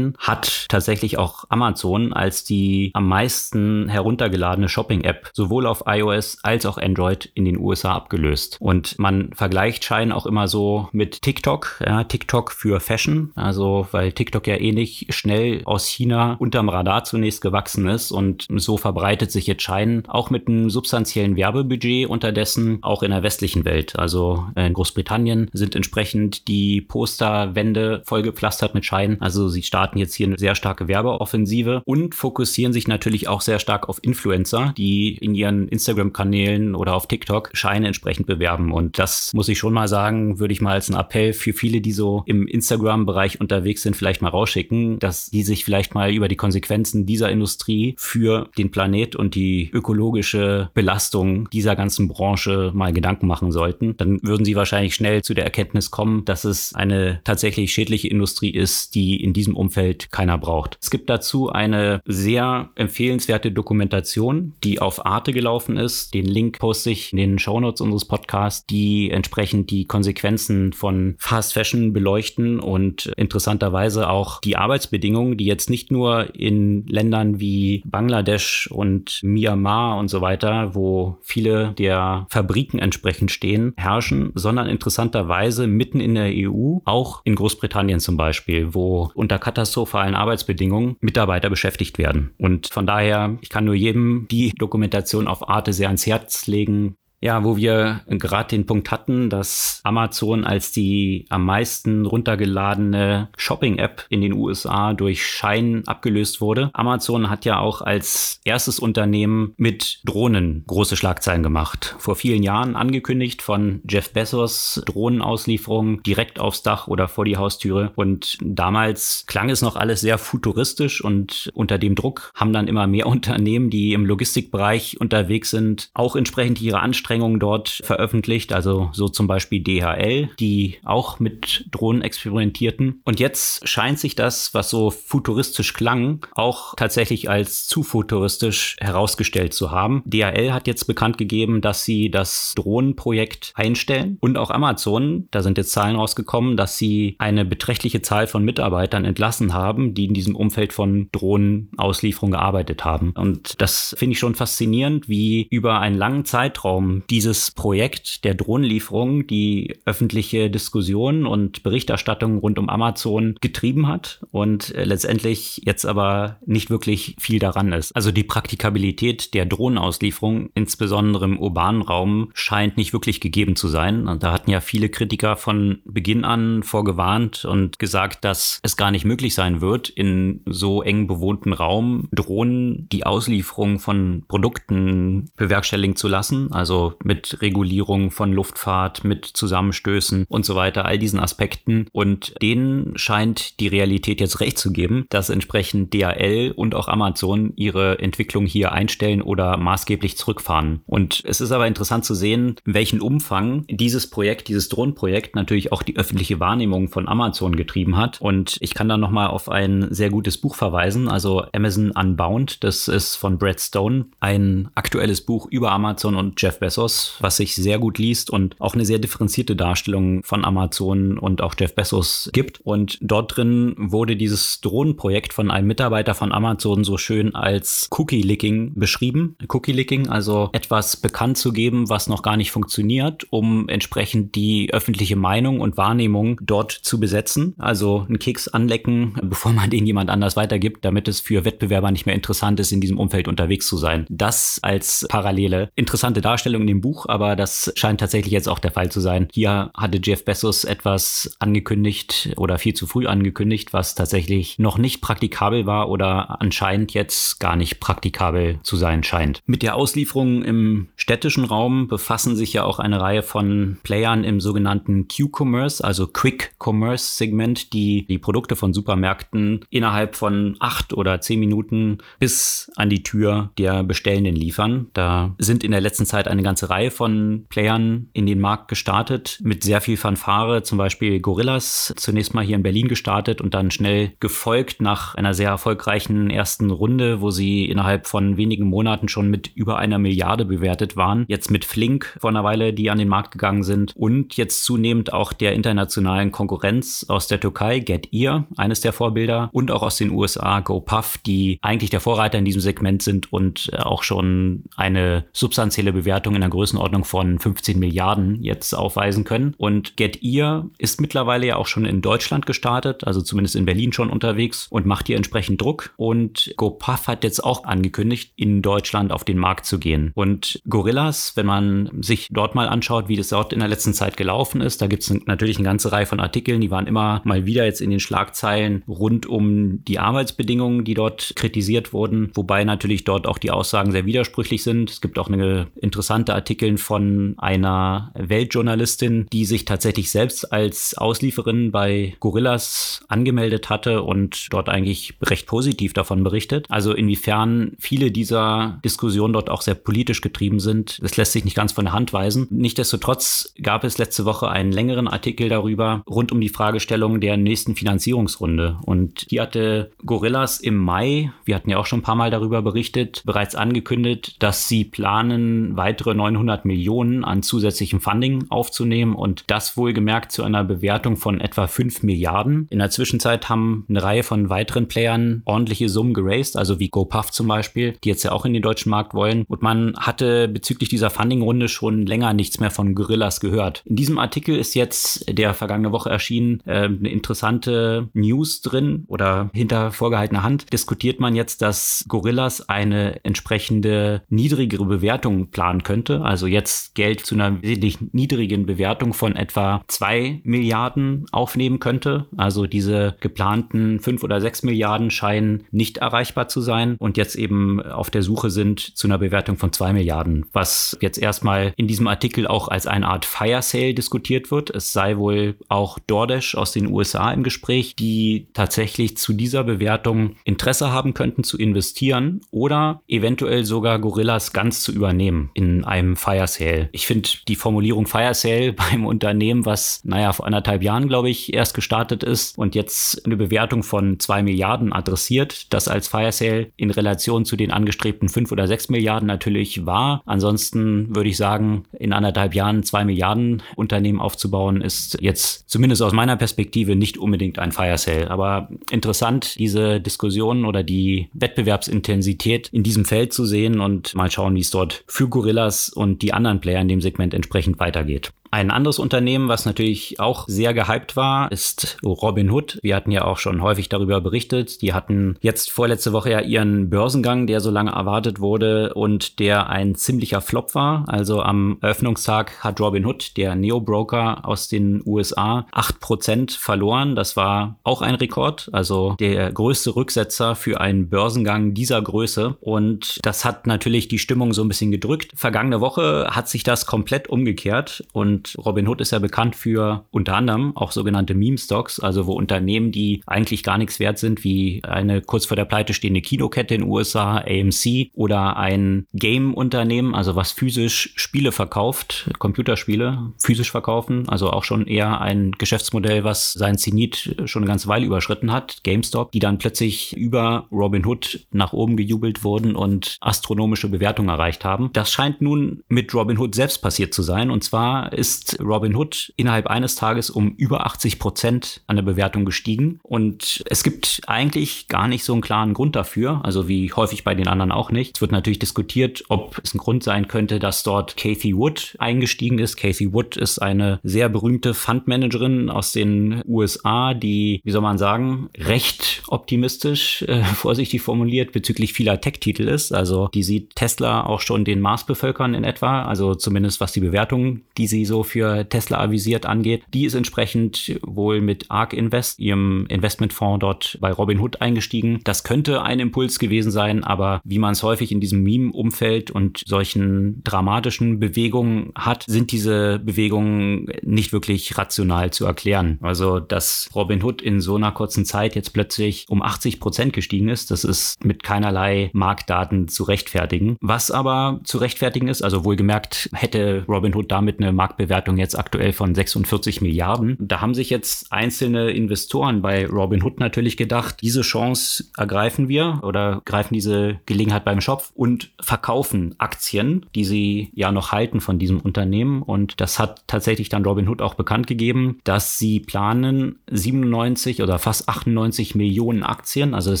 Hat 0.18 0.66
tatsächlich 0.68 1.18
auch 1.18 1.44
Amazon 1.48 2.12
als 2.12 2.44
die 2.44 2.90
am 2.94 3.08
meisten 3.08 3.88
heruntergeladene 3.88 4.68
Shopping-App 4.68 5.30
sowohl 5.32 5.66
auf 5.66 5.84
iOS 5.86 6.38
als 6.42 6.66
auch 6.66 6.78
Android 6.78 7.30
in 7.34 7.44
den 7.44 7.58
USA 7.58 7.94
abgelöst. 7.94 8.56
Und 8.60 8.98
man 8.98 9.30
vergleicht 9.34 9.84
Schein 9.84 10.12
auch 10.12 10.26
immer 10.26 10.48
so 10.48 10.88
mit 10.92 11.22
TikTok, 11.22 11.82
ja, 11.84 12.04
TikTok 12.04 12.52
für 12.52 12.80
Fashion, 12.80 13.32
also 13.34 13.86
weil 13.92 14.12
TikTok 14.12 14.46
ja 14.46 14.56
eh 14.56 14.72
nicht 14.72 15.12
schnell 15.14 15.62
aus 15.64 15.86
China 15.86 16.36
unterm 16.38 16.68
Radar 16.68 17.04
zunächst 17.04 17.40
gewachsen 17.40 17.86
ist 17.88 18.10
und 18.10 18.46
so 18.56 18.76
verbreitet 18.76 19.30
sich 19.30 19.46
jetzt 19.46 19.62
Schein 19.62 20.04
auch 20.08 20.30
mit 20.30 20.48
einem 20.48 20.70
substanziellen 20.70 21.36
Werbebudget 21.36 22.08
unterdessen 22.08 22.78
auch 22.82 23.02
in 23.02 23.10
der 23.10 23.22
westlichen 23.22 23.64
Welt. 23.64 23.98
Also 23.98 24.46
in 24.56 24.72
Großbritannien 24.72 25.50
sind 25.52 25.74
entsprechend 25.74 26.48
die 26.48 26.80
Posterwände 26.80 28.02
vollgepflastert 28.04 28.74
mit 28.74 28.84
Schein. 28.84 29.20
Also 29.20 29.48
sie 29.48 29.62
starten 29.62 29.91
jetzt 29.98 30.14
hier 30.14 30.26
eine 30.26 30.38
sehr 30.38 30.54
starke 30.54 30.88
Werbeoffensive 30.88 31.82
und 31.84 32.14
fokussieren 32.14 32.72
sich 32.72 32.88
natürlich 32.88 33.28
auch 33.28 33.40
sehr 33.40 33.58
stark 33.58 33.88
auf 33.88 33.98
Influencer, 34.02 34.72
die 34.76 35.16
in 35.16 35.34
ihren 35.34 35.68
Instagram-Kanälen 35.68 36.74
oder 36.74 36.94
auf 36.94 37.06
TikTok 37.06 37.50
Scheine 37.52 37.86
entsprechend 37.86 38.26
bewerben. 38.26 38.72
Und 38.72 38.98
das 38.98 39.32
muss 39.34 39.48
ich 39.48 39.58
schon 39.58 39.72
mal 39.72 39.88
sagen, 39.88 40.38
würde 40.38 40.52
ich 40.52 40.60
mal 40.60 40.72
als 40.72 40.90
einen 40.90 41.00
Appell 41.00 41.32
für 41.32 41.52
viele, 41.52 41.80
die 41.80 41.92
so 41.92 42.22
im 42.26 42.46
Instagram-Bereich 42.46 43.40
unterwegs 43.40 43.82
sind, 43.82 43.96
vielleicht 43.96 44.22
mal 44.22 44.28
rausschicken, 44.28 44.98
dass 44.98 45.30
die 45.30 45.42
sich 45.42 45.64
vielleicht 45.64 45.94
mal 45.94 46.12
über 46.12 46.28
die 46.28 46.36
Konsequenzen 46.36 47.06
dieser 47.06 47.30
Industrie 47.30 47.94
für 47.98 48.48
den 48.58 48.70
Planet 48.70 49.16
und 49.16 49.34
die 49.34 49.70
ökologische 49.72 50.70
Belastung 50.74 51.48
dieser 51.50 51.76
ganzen 51.76 52.08
Branche 52.08 52.70
mal 52.74 52.92
Gedanken 52.92 53.26
machen 53.26 53.52
sollten. 53.52 53.96
Dann 53.96 54.20
würden 54.22 54.44
sie 54.44 54.56
wahrscheinlich 54.56 54.94
schnell 54.94 55.22
zu 55.22 55.34
der 55.34 55.44
Erkenntnis 55.44 55.90
kommen, 55.90 56.24
dass 56.24 56.44
es 56.44 56.74
eine 56.74 57.20
tatsächlich 57.24 57.72
schädliche 57.72 58.08
Industrie 58.08 58.50
ist, 58.50 58.94
die 58.94 59.22
in 59.22 59.32
diesem 59.32 59.56
Umfeld 59.56 59.81
Umfeld 59.82 60.12
keiner 60.12 60.38
braucht. 60.38 60.78
Es 60.80 60.90
gibt 60.90 61.10
dazu 61.10 61.50
eine 61.50 62.00
sehr 62.04 62.70
empfehlenswerte 62.76 63.50
Dokumentation, 63.50 64.54
die 64.62 64.80
auf 64.80 65.04
Arte 65.04 65.32
gelaufen 65.32 65.76
ist. 65.76 66.14
Den 66.14 66.26
Link 66.26 66.60
poste 66.60 66.90
ich 66.90 67.12
in 67.12 67.18
den 67.18 67.38
Shownotes 67.38 67.80
unseres 67.80 68.04
Podcasts, 68.04 68.64
die 68.66 69.10
entsprechend 69.10 69.70
die 69.70 69.86
Konsequenzen 69.86 70.72
von 70.72 71.16
Fast 71.18 71.54
Fashion 71.54 71.92
beleuchten 71.92 72.60
und 72.60 73.06
interessanterweise 73.16 74.08
auch 74.08 74.40
die 74.40 74.56
Arbeitsbedingungen, 74.56 75.36
die 75.36 75.46
jetzt 75.46 75.68
nicht 75.68 75.90
nur 75.90 76.34
in 76.34 76.86
Ländern 76.86 77.40
wie 77.40 77.82
Bangladesch 77.84 78.68
und 78.70 79.20
Myanmar 79.22 79.98
und 79.98 80.08
so 80.08 80.20
weiter, 80.20 80.74
wo 80.74 81.18
viele 81.22 81.72
der 81.72 82.26
Fabriken 82.30 82.78
entsprechend 82.78 83.32
stehen, 83.32 83.72
herrschen, 83.76 84.30
sondern 84.34 84.68
interessanterweise 84.68 85.66
mitten 85.66 86.00
in 86.00 86.14
der 86.14 86.30
EU, 86.32 86.78
auch 86.84 87.22
in 87.24 87.34
Großbritannien 87.34 87.98
zum 87.98 88.16
Beispiel, 88.16 88.74
wo 88.74 89.10
unter 89.14 89.38
katastrophalen 89.72 90.14
Arbeitsbedingungen 90.14 90.96
Mitarbeiter 91.00 91.48
beschäftigt 91.48 91.98
werden. 91.98 92.34
Und 92.38 92.68
von 92.68 92.86
daher, 92.86 93.38
ich 93.40 93.48
kann 93.48 93.64
nur 93.64 93.74
jedem 93.74 94.26
die 94.30 94.52
Dokumentation 94.56 95.26
auf 95.26 95.48
Arte 95.48 95.72
sehr 95.72 95.88
ans 95.88 96.06
Herz 96.06 96.46
legen. 96.46 96.96
Ja, 97.22 97.44
wo 97.44 97.56
wir 97.56 98.00
gerade 98.08 98.48
den 98.48 98.66
Punkt 98.66 98.90
hatten, 98.90 99.30
dass 99.30 99.80
Amazon 99.84 100.44
als 100.44 100.72
die 100.72 101.24
am 101.28 101.44
meisten 101.44 102.04
runtergeladene 102.04 103.28
Shopping-App 103.36 104.06
in 104.08 104.20
den 104.22 104.32
USA 104.32 104.92
durch 104.92 105.24
Schein 105.24 105.84
abgelöst 105.86 106.40
wurde. 106.40 106.70
Amazon 106.72 107.30
hat 107.30 107.44
ja 107.44 107.60
auch 107.60 107.80
als 107.80 108.40
erstes 108.44 108.80
Unternehmen 108.80 109.54
mit 109.56 110.00
Drohnen 110.04 110.64
große 110.66 110.96
Schlagzeilen 110.96 111.44
gemacht. 111.44 111.94
Vor 111.98 112.16
vielen 112.16 112.42
Jahren 112.42 112.74
angekündigt 112.74 113.40
von 113.40 113.82
Jeff 113.88 114.12
Bezos 114.12 114.82
Drohnenauslieferung 114.86 116.02
direkt 116.02 116.40
aufs 116.40 116.64
Dach 116.64 116.88
oder 116.88 117.06
vor 117.06 117.24
die 117.24 117.36
Haustüre. 117.36 117.92
Und 117.94 118.36
damals 118.42 119.26
klang 119.28 119.48
es 119.48 119.62
noch 119.62 119.76
alles 119.76 120.00
sehr 120.00 120.18
futuristisch 120.18 121.04
und 121.04 121.50
unter 121.54 121.78
dem 121.78 121.94
Druck 121.94 122.32
haben 122.34 122.52
dann 122.52 122.66
immer 122.66 122.88
mehr 122.88 123.06
Unternehmen, 123.12 123.70
die 123.70 123.92
im 123.92 124.06
Logistikbereich 124.06 125.00
unterwegs 125.00 125.50
sind, 125.50 125.90
auch 125.94 126.16
entsprechend 126.16 126.60
ihre 126.60 126.80
Anstrengungen 126.80 127.11
Anstrengungen 127.12 127.40
dort 127.40 127.68
veröffentlicht, 127.84 128.54
also 128.54 128.88
so 128.92 129.08
zum 129.08 129.26
Beispiel 129.26 129.62
DHL, 129.62 130.30
die 130.40 130.78
auch 130.82 131.20
mit 131.20 131.66
Drohnen 131.70 132.00
experimentierten. 132.00 133.02
Und 133.04 133.20
jetzt 133.20 133.68
scheint 133.68 133.98
sich 133.98 134.14
das, 134.14 134.54
was 134.54 134.70
so 134.70 134.90
futuristisch 134.90 135.74
klang, 135.74 136.26
auch 136.34 136.74
tatsächlich 136.74 137.28
als 137.28 137.66
zu 137.66 137.82
futuristisch 137.82 138.76
herausgestellt 138.80 139.52
zu 139.52 139.70
haben. 139.70 140.02
DHL 140.06 140.52
hat 140.52 140.66
jetzt 140.66 140.86
bekannt 140.86 141.18
gegeben, 141.18 141.60
dass 141.60 141.84
sie 141.84 142.10
das 142.10 142.54
Drohnenprojekt 142.56 143.52
einstellen 143.56 144.16
und 144.20 144.38
auch 144.38 144.50
Amazon, 144.50 145.28
da 145.30 145.42
sind 145.42 145.58
jetzt 145.58 145.72
Zahlen 145.72 145.96
rausgekommen, 145.96 146.56
dass 146.56 146.78
sie 146.78 147.16
eine 147.18 147.44
beträchtliche 147.44 148.00
Zahl 148.00 148.26
von 148.26 148.42
Mitarbeitern 148.42 149.04
entlassen 149.04 149.52
haben, 149.52 149.92
die 149.92 150.06
in 150.06 150.14
diesem 150.14 150.34
Umfeld 150.34 150.72
von 150.72 151.10
Drohnenauslieferung 151.12 152.30
gearbeitet 152.30 152.86
haben. 152.86 153.12
Und 153.14 153.60
das 153.60 153.94
finde 153.98 154.12
ich 154.12 154.18
schon 154.18 154.34
faszinierend, 154.34 155.10
wie 155.10 155.46
über 155.50 155.80
einen 155.80 155.98
langen 155.98 156.24
Zeitraum 156.24 157.01
dieses 157.10 157.50
Projekt 157.50 158.24
der 158.24 158.34
Drohnenlieferung 158.34 159.26
die 159.26 159.76
öffentliche 159.84 160.50
Diskussion 160.50 161.26
und 161.26 161.62
Berichterstattung 161.62 162.38
rund 162.38 162.58
um 162.58 162.68
Amazon 162.68 163.36
getrieben 163.40 163.88
hat 163.88 164.20
und 164.30 164.74
äh, 164.74 164.84
letztendlich 164.84 165.62
jetzt 165.64 165.84
aber 165.84 166.38
nicht 166.46 166.70
wirklich 166.70 167.16
viel 167.18 167.38
daran 167.38 167.72
ist. 167.72 167.94
Also 167.94 168.10
die 168.10 168.24
Praktikabilität 168.24 169.34
der 169.34 169.46
Drohnenauslieferung, 169.46 170.50
insbesondere 170.54 171.24
im 171.24 171.38
urbanen 171.38 171.82
Raum, 171.82 172.30
scheint 172.34 172.76
nicht 172.76 172.92
wirklich 172.92 173.20
gegeben 173.20 173.56
zu 173.56 173.68
sein. 173.68 174.08
Und 174.08 174.22
da 174.22 174.32
hatten 174.32 174.50
ja 174.50 174.60
viele 174.60 174.88
Kritiker 174.88 175.36
von 175.36 175.80
Beginn 175.84 176.24
an 176.24 176.62
vorgewarnt 176.62 177.44
und 177.44 177.78
gesagt, 177.78 178.24
dass 178.24 178.60
es 178.62 178.76
gar 178.76 178.90
nicht 178.90 179.04
möglich 179.04 179.34
sein 179.34 179.60
wird, 179.60 179.88
in 179.88 180.40
so 180.46 180.82
eng 180.82 181.06
bewohnten 181.06 181.52
Raum 181.52 182.08
Drohnen 182.12 182.88
die 182.90 183.04
Auslieferung 183.04 183.78
von 183.78 184.24
Produkten 184.28 185.30
bewerkstelligen 185.36 185.96
zu 185.96 186.08
lassen. 186.08 186.52
Also 186.52 186.91
mit 187.04 187.40
Regulierung 187.40 188.10
von 188.10 188.32
Luftfahrt, 188.32 189.04
mit 189.04 189.24
Zusammenstößen 189.24 190.26
und 190.28 190.44
so 190.44 190.54
weiter, 190.54 190.84
all 190.84 190.98
diesen 190.98 191.20
Aspekten. 191.20 191.86
Und 191.92 192.34
denen 192.42 192.96
scheint 192.96 193.60
die 193.60 193.68
Realität 193.68 194.20
jetzt 194.20 194.40
recht 194.40 194.58
zu 194.58 194.72
geben, 194.72 195.06
dass 195.10 195.30
entsprechend 195.30 195.94
DHL 195.94 196.52
und 196.54 196.74
auch 196.74 196.88
Amazon 196.88 197.52
ihre 197.56 197.98
Entwicklung 197.98 198.46
hier 198.46 198.72
einstellen 198.72 199.22
oder 199.22 199.56
maßgeblich 199.56 200.16
zurückfahren. 200.16 200.80
Und 200.86 201.22
es 201.26 201.40
ist 201.40 201.52
aber 201.52 201.66
interessant 201.66 202.04
zu 202.04 202.14
sehen, 202.14 202.56
in 202.66 202.74
welchen 202.74 203.00
Umfang 203.00 203.64
dieses 203.68 204.08
Projekt, 204.08 204.48
dieses 204.48 204.68
Drohnenprojekt 204.68 205.34
natürlich 205.34 205.72
auch 205.72 205.82
die 205.82 205.96
öffentliche 205.96 206.40
Wahrnehmung 206.40 206.88
von 206.88 207.08
Amazon 207.08 207.56
getrieben 207.56 207.96
hat. 207.96 208.20
Und 208.20 208.56
ich 208.60 208.74
kann 208.74 208.88
da 208.88 208.96
nochmal 208.96 209.28
auf 209.28 209.48
ein 209.48 209.88
sehr 209.90 210.10
gutes 210.10 210.38
Buch 210.38 210.54
verweisen, 210.54 211.08
also 211.08 211.44
Amazon 211.52 211.90
Unbound. 211.90 212.64
Das 212.64 212.88
ist 212.88 213.16
von 213.16 213.38
Brad 213.38 213.60
Stone, 213.60 214.06
ein 214.20 214.68
aktuelles 214.74 215.20
Buch 215.22 215.46
über 215.50 215.72
Amazon 215.72 216.16
und 216.16 216.40
Jeff 216.40 216.58
Bezos 216.58 216.81
Bezos, 216.82 217.16
was 217.20 217.36
sich 217.36 217.54
sehr 217.54 217.78
gut 217.78 217.98
liest 217.98 218.30
und 218.30 218.56
auch 218.58 218.74
eine 218.74 218.84
sehr 218.84 218.98
differenzierte 218.98 219.54
Darstellung 219.54 220.22
von 220.24 220.44
Amazon 220.44 221.16
und 221.18 221.40
auch 221.40 221.54
Jeff 221.58 221.74
Bezos 221.74 222.28
gibt. 222.32 222.60
Und 222.64 222.98
dort 223.00 223.36
drin 223.36 223.74
wurde 223.78 224.16
dieses 224.16 224.60
Drohnenprojekt 224.60 225.32
von 225.32 225.50
einem 225.50 225.68
Mitarbeiter 225.68 226.14
von 226.14 226.32
Amazon 226.32 226.82
so 226.82 226.98
schön 226.98 227.34
als 227.34 227.88
Cookie-Licking 227.90 228.72
beschrieben. 228.74 229.36
Cookie-Licking, 229.48 230.08
also 230.08 230.50
etwas 230.52 230.96
bekannt 230.96 231.38
zu 231.38 231.52
geben, 231.52 231.88
was 231.88 232.08
noch 232.08 232.22
gar 232.22 232.36
nicht 232.36 232.50
funktioniert, 232.50 233.26
um 233.30 233.68
entsprechend 233.68 234.34
die 234.34 234.72
öffentliche 234.72 235.16
Meinung 235.16 235.60
und 235.60 235.76
Wahrnehmung 235.76 236.40
dort 236.42 236.72
zu 236.72 236.98
besetzen. 236.98 237.54
Also 237.58 238.06
einen 238.08 238.18
Keks 238.18 238.48
anlecken, 238.48 239.14
bevor 239.22 239.52
man 239.52 239.70
den 239.70 239.86
jemand 239.86 240.10
anders 240.10 240.36
weitergibt, 240.36 240.84
damit 240.84 241.06
es 241.06 241.20
für 241.20 241.44
Wettbewerber 241.44 241.92
nicht 241.92 242.06
mehr 242.06 242.14
interessant 242.14 242.58
ist, 242.58 242.72
in 242.72 242.80
diesem 242.80 242.98
Umfeld 242.98 243.28
unterwegs 243.28 243.68
zu 243.68 243.76
sein. 243.76 244.06
Das 244.08 244.58
als 244.62 245.06
parallele 245.08 245.70
interessante 245.76 246.20
Darstellung 246.20 246.61
in 246.62 246.66
dem 246.66 246.80
Buch, 246.80 247.06
aber 247.08 247.36
das 247.36 247.72
scheint 247.76 248.00
tatsächlich 248.00 248.32
jetzt 248.32 248.48
auch 248.48 248.58
der 248.58 248.72
Fall 248.72 248.90
zu 248.90 249.00
sein. 249.00 249.28
Hier 249.32 249.70
hatte 249.76 250.00
Jeff 250.02 250.24
Bezos 250.24 250.64
etwas 250.64 251.36
angekündigt 251.38 252.32
oder 252.36 252.58
viel 252.58 252.74
zu 252.74 252.86
früh 252.86 253.06
angekündigt, 253.06 253.72
was 253.72 253.94
tatsächlich 253.94 254.58
noch 254.58 254.78
nicht 254.78 255.00
praktikabel 255.00 255.66
war 255.66 255.88
oder 255.88 256.40
anscheinend 256.40 256.94
jetzt 256.94 257.40
gar 257.40 257.56
nicht 257.56 257.80
praktikabel 257.80 258.60
zu 258.62 258.76
sein 258.76 259.02
scheint. 259.02 259.40
Mit 259.46 259.62
der 259.62 259.76
Auslieferung 259.76 260.42
im 260.42 260.88
städtischen 260.96 261.44
Raum 261.44 261.88
befassen 261.88 262.36
sich 262.36 262.52
ja 262.52 262.64
auch 262.64 262.78
eine 262.78 263.00
Reihe 263.00 263.22
von 263.22 263.78
Playern 263.82 264.24
im 264.24 264.40
sogenannten 264.40 265.08
Q-Commerce, 265.08 265.82
also 265.82 266.06
Quick 266.06 266.54
Commerce 266.58 267.16
Segment, 267.16 267.72
die 267.72 268.06
die 268.06 268.18
Produkte 268.18 268.56
von 268.56 268.72
Supermärkten 268.72 269.64
innerhalb 269.70 270.16
von 270.16 270.56
acht 270.60 270.92
oder 270.92 271.20
zehn 271.20 271.40
Minuten 271.40 271.98
bis 272.18 272.70
an 272.76 272.90
die 272.90 273.02
Tür 273.02 273.50
der 273.58 273.82
Bestellenden 273.82 274.36
liefern. 274.36 274.88
Da 274.92 275.34
sind 275.38 275.64
in 275.64 275.70
der 275.70 275.80
letzten 275.80 276.06
Zeit 276.06 276.28
eine 276.28 276.42
ganze 276.42 276.51
ganze 276.52 276.68
Reihe 276.68 276.90
von 276.90 277.46
Playern 277.48 278.08
in 278.12 278.26
den 278.26 278.38
Markt 278.38 278.68
gestartet, 278.68 279.38
mit 279.42 279.64
sehr 279.64 279.80
viel 279.80 279.96
Fanfare, 279.96 280.62
zum 280.62 280.76
Beispiel 280.76 281.18
Gorillas, 281.18 281.94
zunächst 281.96 282.34
mal 282.34 282.44
hier 282.44 282.56
in 282.56 282.62
Berlin 282.62 282.88
gestartet 282.88 283.40
und 283.40 283.54
dann 283.54 283.70
schnell 283.70 284.12
gefolgt 284.20 284.82
nach 284.82 285.14
einer 285.14 285.32
sehr 285.32 285.48
erfolgreichen 285.48 286.28
ersten 286.28 286.70
Runde, 286.70 287.22
wo 287.22 287.30
sie 287.30 287.64
innerhalb 287.64 288.06
von 288.06 288.36
wenigen 288.36 288.66
Monaten 288.66 289.08
schon 289.08 289.30
mit 289.30 289.50
über 289.54 289.78
einer 289.78 289.98
Milliarde 289.98 290.44
bewertet 290.44 290.94
waren. 290.94 291.24
Jetzt 291.26 291.50
mit 291.50 291.64
Flink 291.64 292.18
vor 292.20 292.28
einer 292.28 292.44
Weile, 292.44 292.74
die 292.74 292.90
an 292.90 292.98
den 292.98 293.08
Markt 293.08 293.30
gegangen 293.30 293.62
sind 293.62 293.96
und 293.96 294.36
jetzt 294.36 294.62
zunehmend 294.64 295.14
auch 295.14 295.32
der 295.32 295.54
internationalen 295.54 296.32
Konkurrenz 296.32 297.06
aus 297.08 297.28
der 297.28 297.40
Türkei, 297.40 297.78
Get 297.78 298.12
Ear, 298.12 298.46
eines 298.58 298.82
der 298.82 298.92
Vorbilder, 298.92 299.48
und 299.52 299.70
auch 299.70 299.82
aus 299.82 299.96
den 299.96 300.10
USA, 300.10 300.60
GoPuff, 300.60 301.16
die 301.16 301.58
eigentlich 301.62 301.88
der 301.88 302.00
Vorreiter 302.00 302.36
in 302.36 302.44
diesem 302.44 302.60
Segment 302.60 303.02
sind 303.02 303.32
und 303.32 303.70
auch 303.78 304.02
schon 304.02 304.64
eine 304.76 305.24
substanzielle 305.32 305.94
Bewertung 305.94 306.34
in 306.34 306.41
einer 306.42 306.50
Größenordnung 306.50 307.04
von 307.04 307.38
15 307.38 307.78
Milliarden 307.78 308.42
jetzt 308.42 308.74
aufweisen 308.74 309.24
können. 309.24 309.54
Und 309.58 309.96
Get 309.96 310.22
Ear 310.22 310.68
ist 310.78 311.00
mittlerweile 311.00 311.46
ja 311.46 311.56
auch 311.56 311.66
schon 311.66 311.84
in 311.84 312.02
Deutschland 312.02 312.46
gestartet, 312.46 313.04
also 313.04 313.22
zumindest 313.22 313.56
in 313.56 313.64
Berlin 313.64 313.92
schon 313.92 314.10
unterwegs 314.10 314.66
und 314.70 314.86
macht 314.86 315.06
hier 315.06 315.16
entsprechend 315.16 315.60
Druck. 315.60 315.94
Und 315.96 316.52
GoPuff 316.56 317.06
hat 317.06 317.24
jetzt 317.24 317.42
auch 317.42 317.64
angekündigt, 317.64 318.32
in 318.36 318.62
Deutschland 318.62 319.12
auf 319.12 319.24
den 319.24 319.38
Markt 319.38 319.66
zu 319.66 319.78
gehen. 319.78 320.10
Und 320.14 320.60
Gorillas, 320.68 321.36
wenn 321.36 321.46
man 321.46 321.90
sich 322.02 322.28
dort 322.30 322.54
mal 322.54 322.68
anschaut, 322.68 323.08
wie 323.08 323.16
das 323.16 323.28
dort 323.28 323.52
in 323.52 323.60
der 323.60 323.68
letzten 323.68 323.94
Zeit 323.94 324.16
gelaufen 324.16 324.60
ist, 324.60 324.82
da 324.82 324.86
gibt 324.86 325.02
es 325.02 325.10
natürlich 325.26 325.56
eine 325.56 325.64
ganze 325.64 325.92
Reihe 325.92 326.06
von 326.06 326.20
Artikeln, 326.20 326.60
die 326.60 326.70
waren 326.70 326.86
immer 326.86 327.20
mal 327.24 327.46
wieder 327.46 327.64
jetzt 327.64 327.80
in 327.80 327.90
den 327.90 328.00
Schlagzeilen 328.00 328.82
rund 328.88 329.26
um 329.26 329.84
die 329.84 329.98
Arbeitsbedingungen, 329.98 330.84
die 330.84 330.94
dort 330.94 331.32
kritisiert 331.36 331.92
wurden, 331.92 332.30
wobei 332.34 332.64
natürlich 332.64 333.04
dort 333.04 333.26
auch 333.26 333.38
die 333.38 333.50
Aussagen 333.50 333.92
sehr 333.92 334.06
widersprüchlich 334.06 334.62
sind. 334.62 334.90
Es 334.90 335.00
gibt 335.00 335.18
auch 335.18 335.28
eine 335.28 335.68
interessante 335.80 336.31
unter 336.32 336.36
Artikeln 336.36 336.78
von 336.78 337.34
einer 337.38 338.10
Weltjournalistin, 338.14 339.26
die 339.32 339.44
sich 339.44 339.64
tatsächlich 339.64 340.10
selbst 340.10 340.52
als 340.52 340.96
Auslieferin 340.96 341.70
bei 341.70 342.16
Gorillas 342.20 343.04
angemeldet 343.08 343.68
hatte 343.68 344.02
und 344.02 344.48
dort 344.50 344.68
eigentlich 344.68 345.14
recht 345.22 345.46
positiv 345.46 345.92
davon 345.92 346.24
berichtet. 346.24 346.66
Also 346.68 346.94
inwiefern 346.94 347.72
viele 347.78 348.10
dieser 348.10 348.80
Diskussionen 348.84 349.34
dort 349.34 349.50
auch 349.50 349.62
sehr 349.62 349.74
politisch 349.74 350.20
getrieben 350.20 350.60
sind, 350.60 350.98
das 351.02 351.16
lässt 351.16 351.32
sich 351.32 351.44
nicht 351.44 351.56
ganz 351.56 351.72
von 351.72 351.84
der 351.84 351.94
Hand 351.94 352.12
weisen. 352.12 352.46
Nichtsdestotrotz 352.50 353.52
gab 353.62 353.84
es 353.84 353.98
letzte 353.98 354.24
Woche 354.24 354.48
einen 354.48 354.72
längeren 354.72 355.08
Artikel 355.08 355.48
darüber 355.48 356.02
rund 356.08 356.32
um 356.32 356.40
die 356.40 356.48
Fragestellung 356.48 357.20
der 357.20 357.36
nächsten 357.36 357.76
Finanzierungsrunde. 357.76 358.78
Und 358.86 359.30
die 359.30 359.40
hatte 359.40 359.90
Gorillas 360.04 360.60
im 360.60 360.76
Mai, 360.76 361.32
wir 361.44 361.54
hatten 361.54 361.70
ja 361.70 361.78
auch 361.78 361.86
schon 361.86 362.00
ein 362.00 362.04
paar 362.04 362.16
Mal 362.16 362.30
darüber 362.30 362.62
berichtet, 362.62 363.22
bereits 363.26 363.54
angekündigt, 363.54 364.42
dass 364.42 364.68
sie 364.68 364.84
planen, 364.84 365.76
weitere 365.76 366.14
900 366.22 366.64
Millionen 366.64 367.24
an 367.24 367.42
zusätzlichem 367.42 368.00
Funding 368.00 368.46
aufzunehmen 368.48 369.14
und 369.14 369.44
das 369.48 369.76
wohlgemerkt 369.76 370.30
zu 370.30 370.44
einer 370.44 370.62
Bewertung 370.62 371.16
von 371.16 371.40
etwa 371.40 371.66
5 371.66 372.02
Milliarden. 372.04 372.66
In 372.70 372.78
der 372.78 372.90
Zwischenzeit 372.90 373.48
haben 373.48 373.84
eine 373.88 374.02
Reihe 374.02 374.22
von 374.22 374.48
weiteren 374.48 374.86
Playern 374.86 375.42
ordentliche 375.44 375.88
Summen 375.88 376.14
geraced, 376.14 376.56
also 376.56 376.78
wie 376.78 376.88
GoPuff 376.88 377.32
zum 377.32 377.48
Beispiel, 377.48 377.94
die 378.04 378.08
jetzt 378.08 378.22
ja 378.22 378.32
auch 378.32 378.44
in 378.44 378.52
den 378.52 378.62
deutschen 378.62 378.90
Markt 378.90 379.14
wollen. 379.14 379.44
Und 379.48 379.62
man 379.62 379.94
hatte 379.98 380.48
bezüglich 380.48 380.88
dieser 380.88 381.10
Funding-Runde 381.10 381.68
schon 381.68 382.06
länger 382.06 382.32
nichts 382.34 382.60
mehr 382.60 382.70
von 382.70 382.94
Gorillas 382.94 383.40
gehört. 383.40 383.82
In 383.84 383.96
diesem 383.96 384.18
Artikel 384.18 384.56
ist 384.56 384.74
jetzt, 384.74 385.26
der 385.28 385.54
vergangene 385.54 385.92
Woche 385.92 386.10
erschienen, 386.10 386.60
äh, 386.66 386.84
eine 386.84 387.10
interessante 387.10 388.08
News 388.12 388.60
drin 388.60 389.04
oder 389.08 389.50
hinter 389.52 389.90
vorgehaltener 389.90 390.42
Hand 390.42 390.72
diskutiert 390.72 391.18
man 391.18 391.34
jetzt, 391.34 391.62
dass 391.62 392.04
Gorillas 392.08 392.68
eine 392.68 393.24
entsprechende 393.24 394.22
niedrigere 394.28 394.84
Bewertung 394.84 395.48
planen 395.48 395.82
könnte. 395.82 396.11
Also 396.20 396.46
jetzt 396.46 396.94
Geld 396.94 397.20
zu 397.20 397.34
einer 397.34 397.62
wesentlich 397.62 397.98
niedrigen 398.12 398.66
Bewertung 398.66 399.14
von 399.14 399.36
etwa 399.36 399.82
zwei 399.88 400.40
Milliarden 400.44 401.26
aufnehmen 401.32 401.78
könnte. 401.78 402.26
Also 402.36 402.66
diese 402.66 403.16
geplanten 403.20 404.00
fünf 404.00 404.22
oder 404.22 404.40
sechs 404.40 404.62
Milliarden 404.62 405.10
scheinen 405.10 405.64
nicht 405.70 405.98
erreichbar 405.98 406.48
zu 406.48 406.60
sein 406.60 406.96
und 406.98 407.16
jetzt 407.16 407.36
eben 407.36 407.80
auf 407.80 408.10
der 408.10 408.22
Suche 408.22 408.50
sind 408.50 408.80
zu 408.96 409.06
einer 409.06 409.18
Bewertung 409.18 409.56
von 409.56 409.72
zwei 409.72 409.92
Milliarden, 409.92 410.46
was 410.52 410.96
jetzt 411.00 411.18
erstmal 411.18 411.72
in 411.76 411.86
diesem 411.86 412.06
Artikel 412.06 412.46
auch 412.46 412.68
als 412.68 412.86
eine 412.86 413.08
Art 413.08 413.24
Fire 413.24 413.62
Sale 413.62 413.94
diskutiert 413.94 414.50
wird. 414.50 414.70
Es 414.70 414.92
sei 414.92 415.16
wohl 415.16 415.56
auch 415.68 415.98
DoorDash 415.98 416.54
aus 416.54 416.72
den 416.72 416.88
USA 416.88 417.32
im 417.32 417.42
Gespräch, 417.42 417.96
die 417.96 418.48
tatsächlich 418.52 419.16
zu 419.16 419.32
dieser 419.32 419.64
Bewertung 419.64 420.36
Interesse 420.44 420.92
haben 420.92 421.14
könnten 421.14 421.44
zu 421.44 421.58
investieren 421.58 422.40
oder 422.50 423.02
eventuell 423.08 423.64
sogar 423.64 423.98
Gorillas 423.98 424.52
ganz 424.52 424.82
zu 424.82 424.92
übernehmen 424.92 425.50
in 425.54 425.84
einem 426.02 426.16
Fire 426.16 426.46
Sale. 426.46 426.88
Ich 426.92 427.06
finde 427.06 427.28
die 427.48 427.56
Formulierung 427.56 428.06
Fire 428.06 428.34
Sale 428.34 428.72
beim 428.90 429.06
Unternehmen, 429.06 429.64
was, 429.64 430.00
naja, 430.04 430.32
vor 430.32 430.46
anderthalb 430.46 430.82
Jahren, 430.82 431.08
glaube 431.08 431.30
ich, 431.30 431.54
erst 431.54 431.74
gestartet 431.74 432.22
ist 432.22 432.58
und 432.58 432.74
jetzt 432.74 433.24
eine 433.24 433.36
Bewertung 433.36 433.82
von 433.82 434.18
zwei 434.18 434.42
Milliarden 434.42 434.92
adressiert, 434.92 435.72
das 435.72 435.88
als 435.88 436.08
Fire 436.08 436.32
Sale 436.32 436.70
in 436.76 436.90
Relation 436.90 437.44
zu 437.44 437.56
den 437.56 437.70
angestrebten 437.70 438.28
fünf 438.28 438.52
oder 438.52 438.66
sechs 438.66 438.88
Milliarden 438.88 439.26
natürlich 439.26 439.86
war. 439.86 440.22
Ansonsten 440.26 441.14
würde 441.14 441.30
ich 441.30 441.36
sagen, 441.36 441.84
in 441.98 442.12
anderthalb 442.12 442.54
Jahren 442.54 442.82
zwei 442.82 443.04
Milliarden 443.04 443.62
Unternehmen 443.76 444.20
aufzubauen, 444.20 444.80
ist 444.80 445.18
jetzt 445.20 445.68
zumindest 445.68 446.02
aus 446.02 446.12
meiner 446.12 446.36
Perspektive 446.36 446.96
nicht 446.96 447.18
unbedingt 447.18 447.58
ein 447.58 447.72
Fire 447.72 447.98
Sale. 447.98 448.30
Aber 448.30 448.68
interessant, 448.90 449.58
diese 449.58 450.00
Diskussion 450.00 450.64
oder 450.64 450.82
die 450.82 451.28
Wettbewerbsintensität 451.32 452.68
in 452.68 452.82
diesem 452.82 453.04
Feld 453.04 453.32
zu 453.32 453.44
sehen 453.44 453.80
und 453.80 454.14
mal 454.14 454.30
schauen, 454.30 454.54
wie 454.54 454.60
es 454.60 454.70
dort 454.70 455.04
für 455.06 455.28
Gorillas 455.28 455.91
und 455.92 456.22
die 456.22 456.32
anderen 456.32 456.60
Player 456.60 456.80
in 456.80 456.88
dem 456.88 457.00
Segment 457.00 457.34
entsprechend 457.34 457.78
weitergeht. 457.80 458.32
Ein 458.54 458.70
anderes 458.70 458.98
Unternehmen, 458.98 459.48
was 459.48 459.64
natürlich 459.64 460.20
auch 460.20 460.44
sehr 460.46 460.74
gehypt 460.74 461.16
war, 461.16 461.50
ist 461.50 461.96
Robinhood. 462.04 462.78
Wir 462.82 462.96
hatten 462.96 463.10
ja 463.10 463.24
auch 463.24 463.38
schon 463.38 463.62
häufig 463.62 463.88
darüber 463.88 464.20
berichtet. 464.20 464.82
Die 464.82 464.92
hatten 464.92 465.38
jetzt 465.40 465.70
vorletzte 465.70 466.12
Woche 466.12 466.32
ja 466.32 466.40
ihren 466.40 466.90
Börsengang, 466.90 467.46
der 467.46 467.60
so 467.60 467.70
lange 467.70 467.92
erwartet 467.92 468.40
wurde 468.40 468.92
und 468.92 469.38
der 469.38 469.70
ein 469.70 469.94
ziemlicher 469.94 470.42
Flop 470.42 470.74
war. 470.74 471.04
Also 471.06 471.40
am 471.40 471.78
Eröffnungstag 471.80 472.62
hat 472.62 472.78
Robinhood, 472.78 473.38
der 473.38 473.54
Neo-Broker 473.54 474.46
aus 474.46 474.68
den 474.68 475.02
USA, 475.06 475.66
acht 475.72 476.00
Prozent 476.00 476.52
verloren. 476.52 477.16
Das 477.16 477.38
war 477.38 477.78
auch 477.84 478.02
ein 478.02 478.16
Rekord, 478.16 478.68
also 478.72 479.16
der 479.18 479.50
größte 479.50 479.96
Rücksetzer 479.96 480.56
für 480.56 480.78
einen 480.78 481.08
Börsengang 481.08 481.72
dieser 481.72 482.02
Größe. 482.02 482.58
Und 482.60 483.18
das 483.22 483.46
hat 483.46 483.66
natürlich 483.66 484.08
die 484.08 484.18
Stimmung 484.18 484.52
so 484.52 484.62
ein 484.62 484.68
bisschen 484.68 484.90
gedrückt. 484.90 485.32
Vergangene 485.34 485.80
Woche 485.82 486.28
hat 486.30 486.48
sich 486.48 486.62
das 486.62 486.86
komplett 486.86 487.28
umgekehrt 487.28 488.02
und 488.12 488.56
Robinhood 488.64 489.02
ist 489.02 489.12
ja 489.12 489.18
bekannt 489.18 489.54
für 489.54 490.06
unter 490.10 490.36
anderem 490.36 490.74
auch 490.74 490.92
sogenannte 490.92 491.34
Meme-Stocks, 491.34 492.00
also 492.00 492.26
wo 492.26 492.32
Unternehmen, 492.32 492.92
die 492.92 493.20
eigentlich 493.26 493.62
gar 493.62 493.76
nichts 493.76 494.00
wert 494.00 494.18
sind, 494.18 494.44
wie 494.44 494.80
eine 494.84 495.20
kurz 495.20 495.44
vor 495.44 495.56
der 495.56 495.66
Pleite 495.66 495.92
stehende 495.92 496.22
Kinokette 496.22 496.74
in 496.74 496.80
den 496.82 496.90
USA, 496.90 497.38
AMC 497.38 498.10
oder 498.14 498.56
ein 498.56 499.06
Game-Unternehmen, 499.12 500.14
also 500.14 500.36
was 500.36 500.52
physisch 500.52 501.12
Spiele 501.16 501.52
verkauft, 501.52 502.30
Computerspiele 502.38 503.32
physisch 503.38 503.70
verkaufen, 503.70 504.28
also 504.28 504.50
auch 504.50 504.64
schon 504.64 504.86
eher 504.86 505.20
ein 505.20 505.52
Geschäftsmodell, 505.52 506.24
was 506.24 506.52
sein 506.52 506.78
Zenit 506.78 507.36
schon 507.44 507.62
eine 507.62 507.70
ganze 507.70 507.88
Weile 507.88 508.06
überschritten 508.06 508.52
hat, 508.52 508.82
GameStop, 508.84 509.32
die 509.32 509.40
dann 509.40 509.58
plötzlich 509.58 510.16
über 510.16 510.66
Robinhood 510.70 511.46
nach 511.50 511.72
oben 511.72 511.96
gejubelt 511.96 512.44
wurden 512.44 512.76
und 512.76 513.16
astronomische 513.20 513.88
Bewertungen 513.88 514.28
erreicht 514.28 514.64
haben. 514.64 514.90
Das 514.92 515.10
scheint 515.10 515.40
nun 515.40 515.61
mit 515.88 516.12
Robinhood 516.14 516.54
selbst 516.54 516.82
passiert 516.82 517.14
zu 517.14 517.22
sein 517.22 517.50
und 517.50 517.64
zwar 517.64 518.12
ist 518.12 518.32
ist 518.32 518.60
Robinhood 518.60 519.32
innerhalb 519.36 519.66
eines 519.66 519.94
Tages 519.94 520.30
um 520.30 520.54
über 520.56 520.86
80 520.86 521.18
Prozent 521.18 521.82
an 521.86 521.96
der 521.96 522.02
Bewertung 522.02 522.44
gestiegen. 522.44 523.00
Und 523.02 523.62
es 523.66 523.82
gibt 523.82 524.22
eigentlich 524.26 524.88
gar 524.88 525.08
nicht 525.08 525.24
so 525.24 525.32
einen 525.32 525.42
klaren 525.42 525.74
Grund 525.74 525.96
dafür, 525.96 526.40
also 526.44 526.68
wie 526.68 526.92
häufig 526.92 527.24
bei 527.24 527.34
den 527.34 527.48
anderen 527.48 527.72
auch 527.72 527.90
nicht. 527.90 528.16
Es 528.16 528.20
wird 528.20 528.32
natürlich 528.32 528.58
diskutiert, 528.58 529.24
ob 529.28 529.60
es 529.62 529.74
ein 529.74 529.78
Grund 529.78 530.02
sein 530.02 530.28
könnte, 530.28 530.58
dass 530.58 530.82
dort 530.82 531.16
Kathy 531.16 531.56
Wood 531.56 531.96
eingestiegen 531.98 532.58
ist. 532.58 532.76
Kathy 532.76 533.12
Wood 533.12 533.36
ist 533.36 533.60
eine 533.60 534.00
sehr 534.02 534.28
berühmte 534.28 534.74
Fundmanagerin 534.74 535.70
aus 535.70 535.92
den 535.92 536.42
USA, 536.46 537.14
die, 537.14 537.60
wie 537.64 537.70
soll 537.70 537.82
man 537.82 537.98
sagen, 537.98 538.48
recht 538.56 539.22
optimistisch, 539.28 540.22
äh, 540.22 540.42
vorsichtig 540.42 541.02
formuliert, 541.02 541.52
bezüglich 541.52 541.92
vieler 541.92 542.20
Tech-Titel 542.20 542.68
ist. 542.68 542.92
Also 542.92 543.28
die 543.34 543.42
sieht 543.42 543.76
Tesla 543.76 544.24
auch 544.24 544.40
schon 544.40 544.64
den 544.64 544.80
Mars 544.80 545.04
bevölkern 545.04 545.51
in 545.54 545.64
etwa, 545.64 546.02
also 546.02 546.34
zumindest 546.34 546.80
was 546.80 546.92
die 546.92 547.00
Bewertung, 547.00 547.62
die 547.78 547.86
sie 547.86 548.04
so 548.04 548.22
für 548.22 548.68
Tesla 548.68 548.98
avisiert 548.98 549.46
angeht. 549.46 549.82
Die 549.92 550.04
ist 550.04 550.14
entsprechend 550.14 550.98
wohl 551.02 551.40
mit 551.40 551.70
ARK 551.70 551.92
Invest, 551.92 552.38
ihrem 552.38 552.86
Investmentfonds 552.88 553.60
dort 553.60 553.98
bei 554.00 554.12
Robinhood 554.12 554.60
eingestiegen. 554.60 555.20
Das 555.24 555.44
könnte 555.44 555.82
ein 555.82 556.00
Impuls 556.00 556.38
gewesen 556.38 556.70
sein, 556.70 557.04
aber 557.04 557.40
wie 557.44 557.58
man 557.58 557.72
es 557.72 557.82
häufig 557.82 558.12
in 558.12 558.20
diesem 558.20 558.42
Meme-Umfeld 558.42 559.30
und 559.30 559.62
solchen 559.66 560.42
dramatischen 560.44 561.18
Bewegungen 561.18 561.92
hat, 561.94 562.24
sind 562.26 562.52
diese 562.52 562.98
Bewegungen 562.98 563.86
nicht 564.02 564.32
wirklich 564.32 564.76
rational 564.78 565.32
zu 565.32 565.44
erklären. 565.44 565.98
Also, 566.02 566.40
dass 566.40 566.88
Robinhood 566.94 567.42
in 567.42 567.60
so 567.60 567.76
einer 567.76 567.92
kurzen 567.92 568.24
Zeit 568.24 568.54
jetzt 568.54 568.72
plötzlich 568.72 569.26
um 569.28 569.42
80 569.42 569.80
Prozent 569.80 570.12
gestiegen 570.12 570.48
ist, 570.48 570.70
das 570.70 570.84
ist 570.84 571.24
mit 571.24 571.42
keinerlei 571.42 572.10
Marktdaten 572.12 572.88
zu 572.88 573.04
rechtfertigen. 573.04 573.76
Was 573.80 574.10
aber 574.10 574.60
zu 574.64 574.78
rechtfertigen 574.78 575.28
ist, 575.28 575.41
also 575.44 575.64
wohlgemerkt 575.64 576.30
hätte 576.32 576.84
Robinhood 576.88 577.30
damit 577.30 577.60
eine 577.60 577.72
Marktbewertung 577.72 578.12
Bewertung 578.12 578.36
jetzt 578.36 578.58
aktuell 578.58 578.92
von 578.92 579.14
46 579.14 579.80
Milliarden. 579.80 580.36
Da 580.38 580.60
haben 580.60 580.74
sich 580.74 580.90
jetzt 580.90 581.32
einzelne 581.32 581.90
Investoren 581.90 582.62
bei 582.62 582.86
Robinhood 582.86 583.40
natürlich 583.40 583.76
gedacht, 583.76 584.16
diese 584.20 584.42
Chance 584.42 585.04
ergreifen 585.16 585.68
wir 585.68 586.00
oder 586.02 586.42
greifen 586.44 586.74
diese 586.74 587.20
Gelegenheit 587.26 587.64
beim 587.64 587.80
Schopf 587.80 588.12
und 588.14 588.50
verkaufen 588.60 589.34
Aktien, 589.38 590.06
die 590.14 590.24
sie 590.24 590.70
ja 590.74 590.92
noch 590.92 591.12
halten 591.12 591.40
von 591.40 591.58
diesem 591.58 591.80
Unternehmen. 591.80 592.42
Und 592.42 592.80
das 592.80 592.98
hat 592.98 593.24
tatsächlich 593.26 593.68
dann 593.68 593.84
Robinhood 593.84 594.20
auch 594.20 594.34
bekannt 594.34 594.66
gegeben, 594.66 595.18
dass 595.24 595.58
sie 595.58 595.80
planen 595.80 596.58
97 596.70 597.62
oder 597.62 597.78
fast 597.78 598.08
98 598.08 598.74
Millionen 598.74 599.22
Aktien, 599.22 599.74
also 599.74 599.90
das 599.90 600.00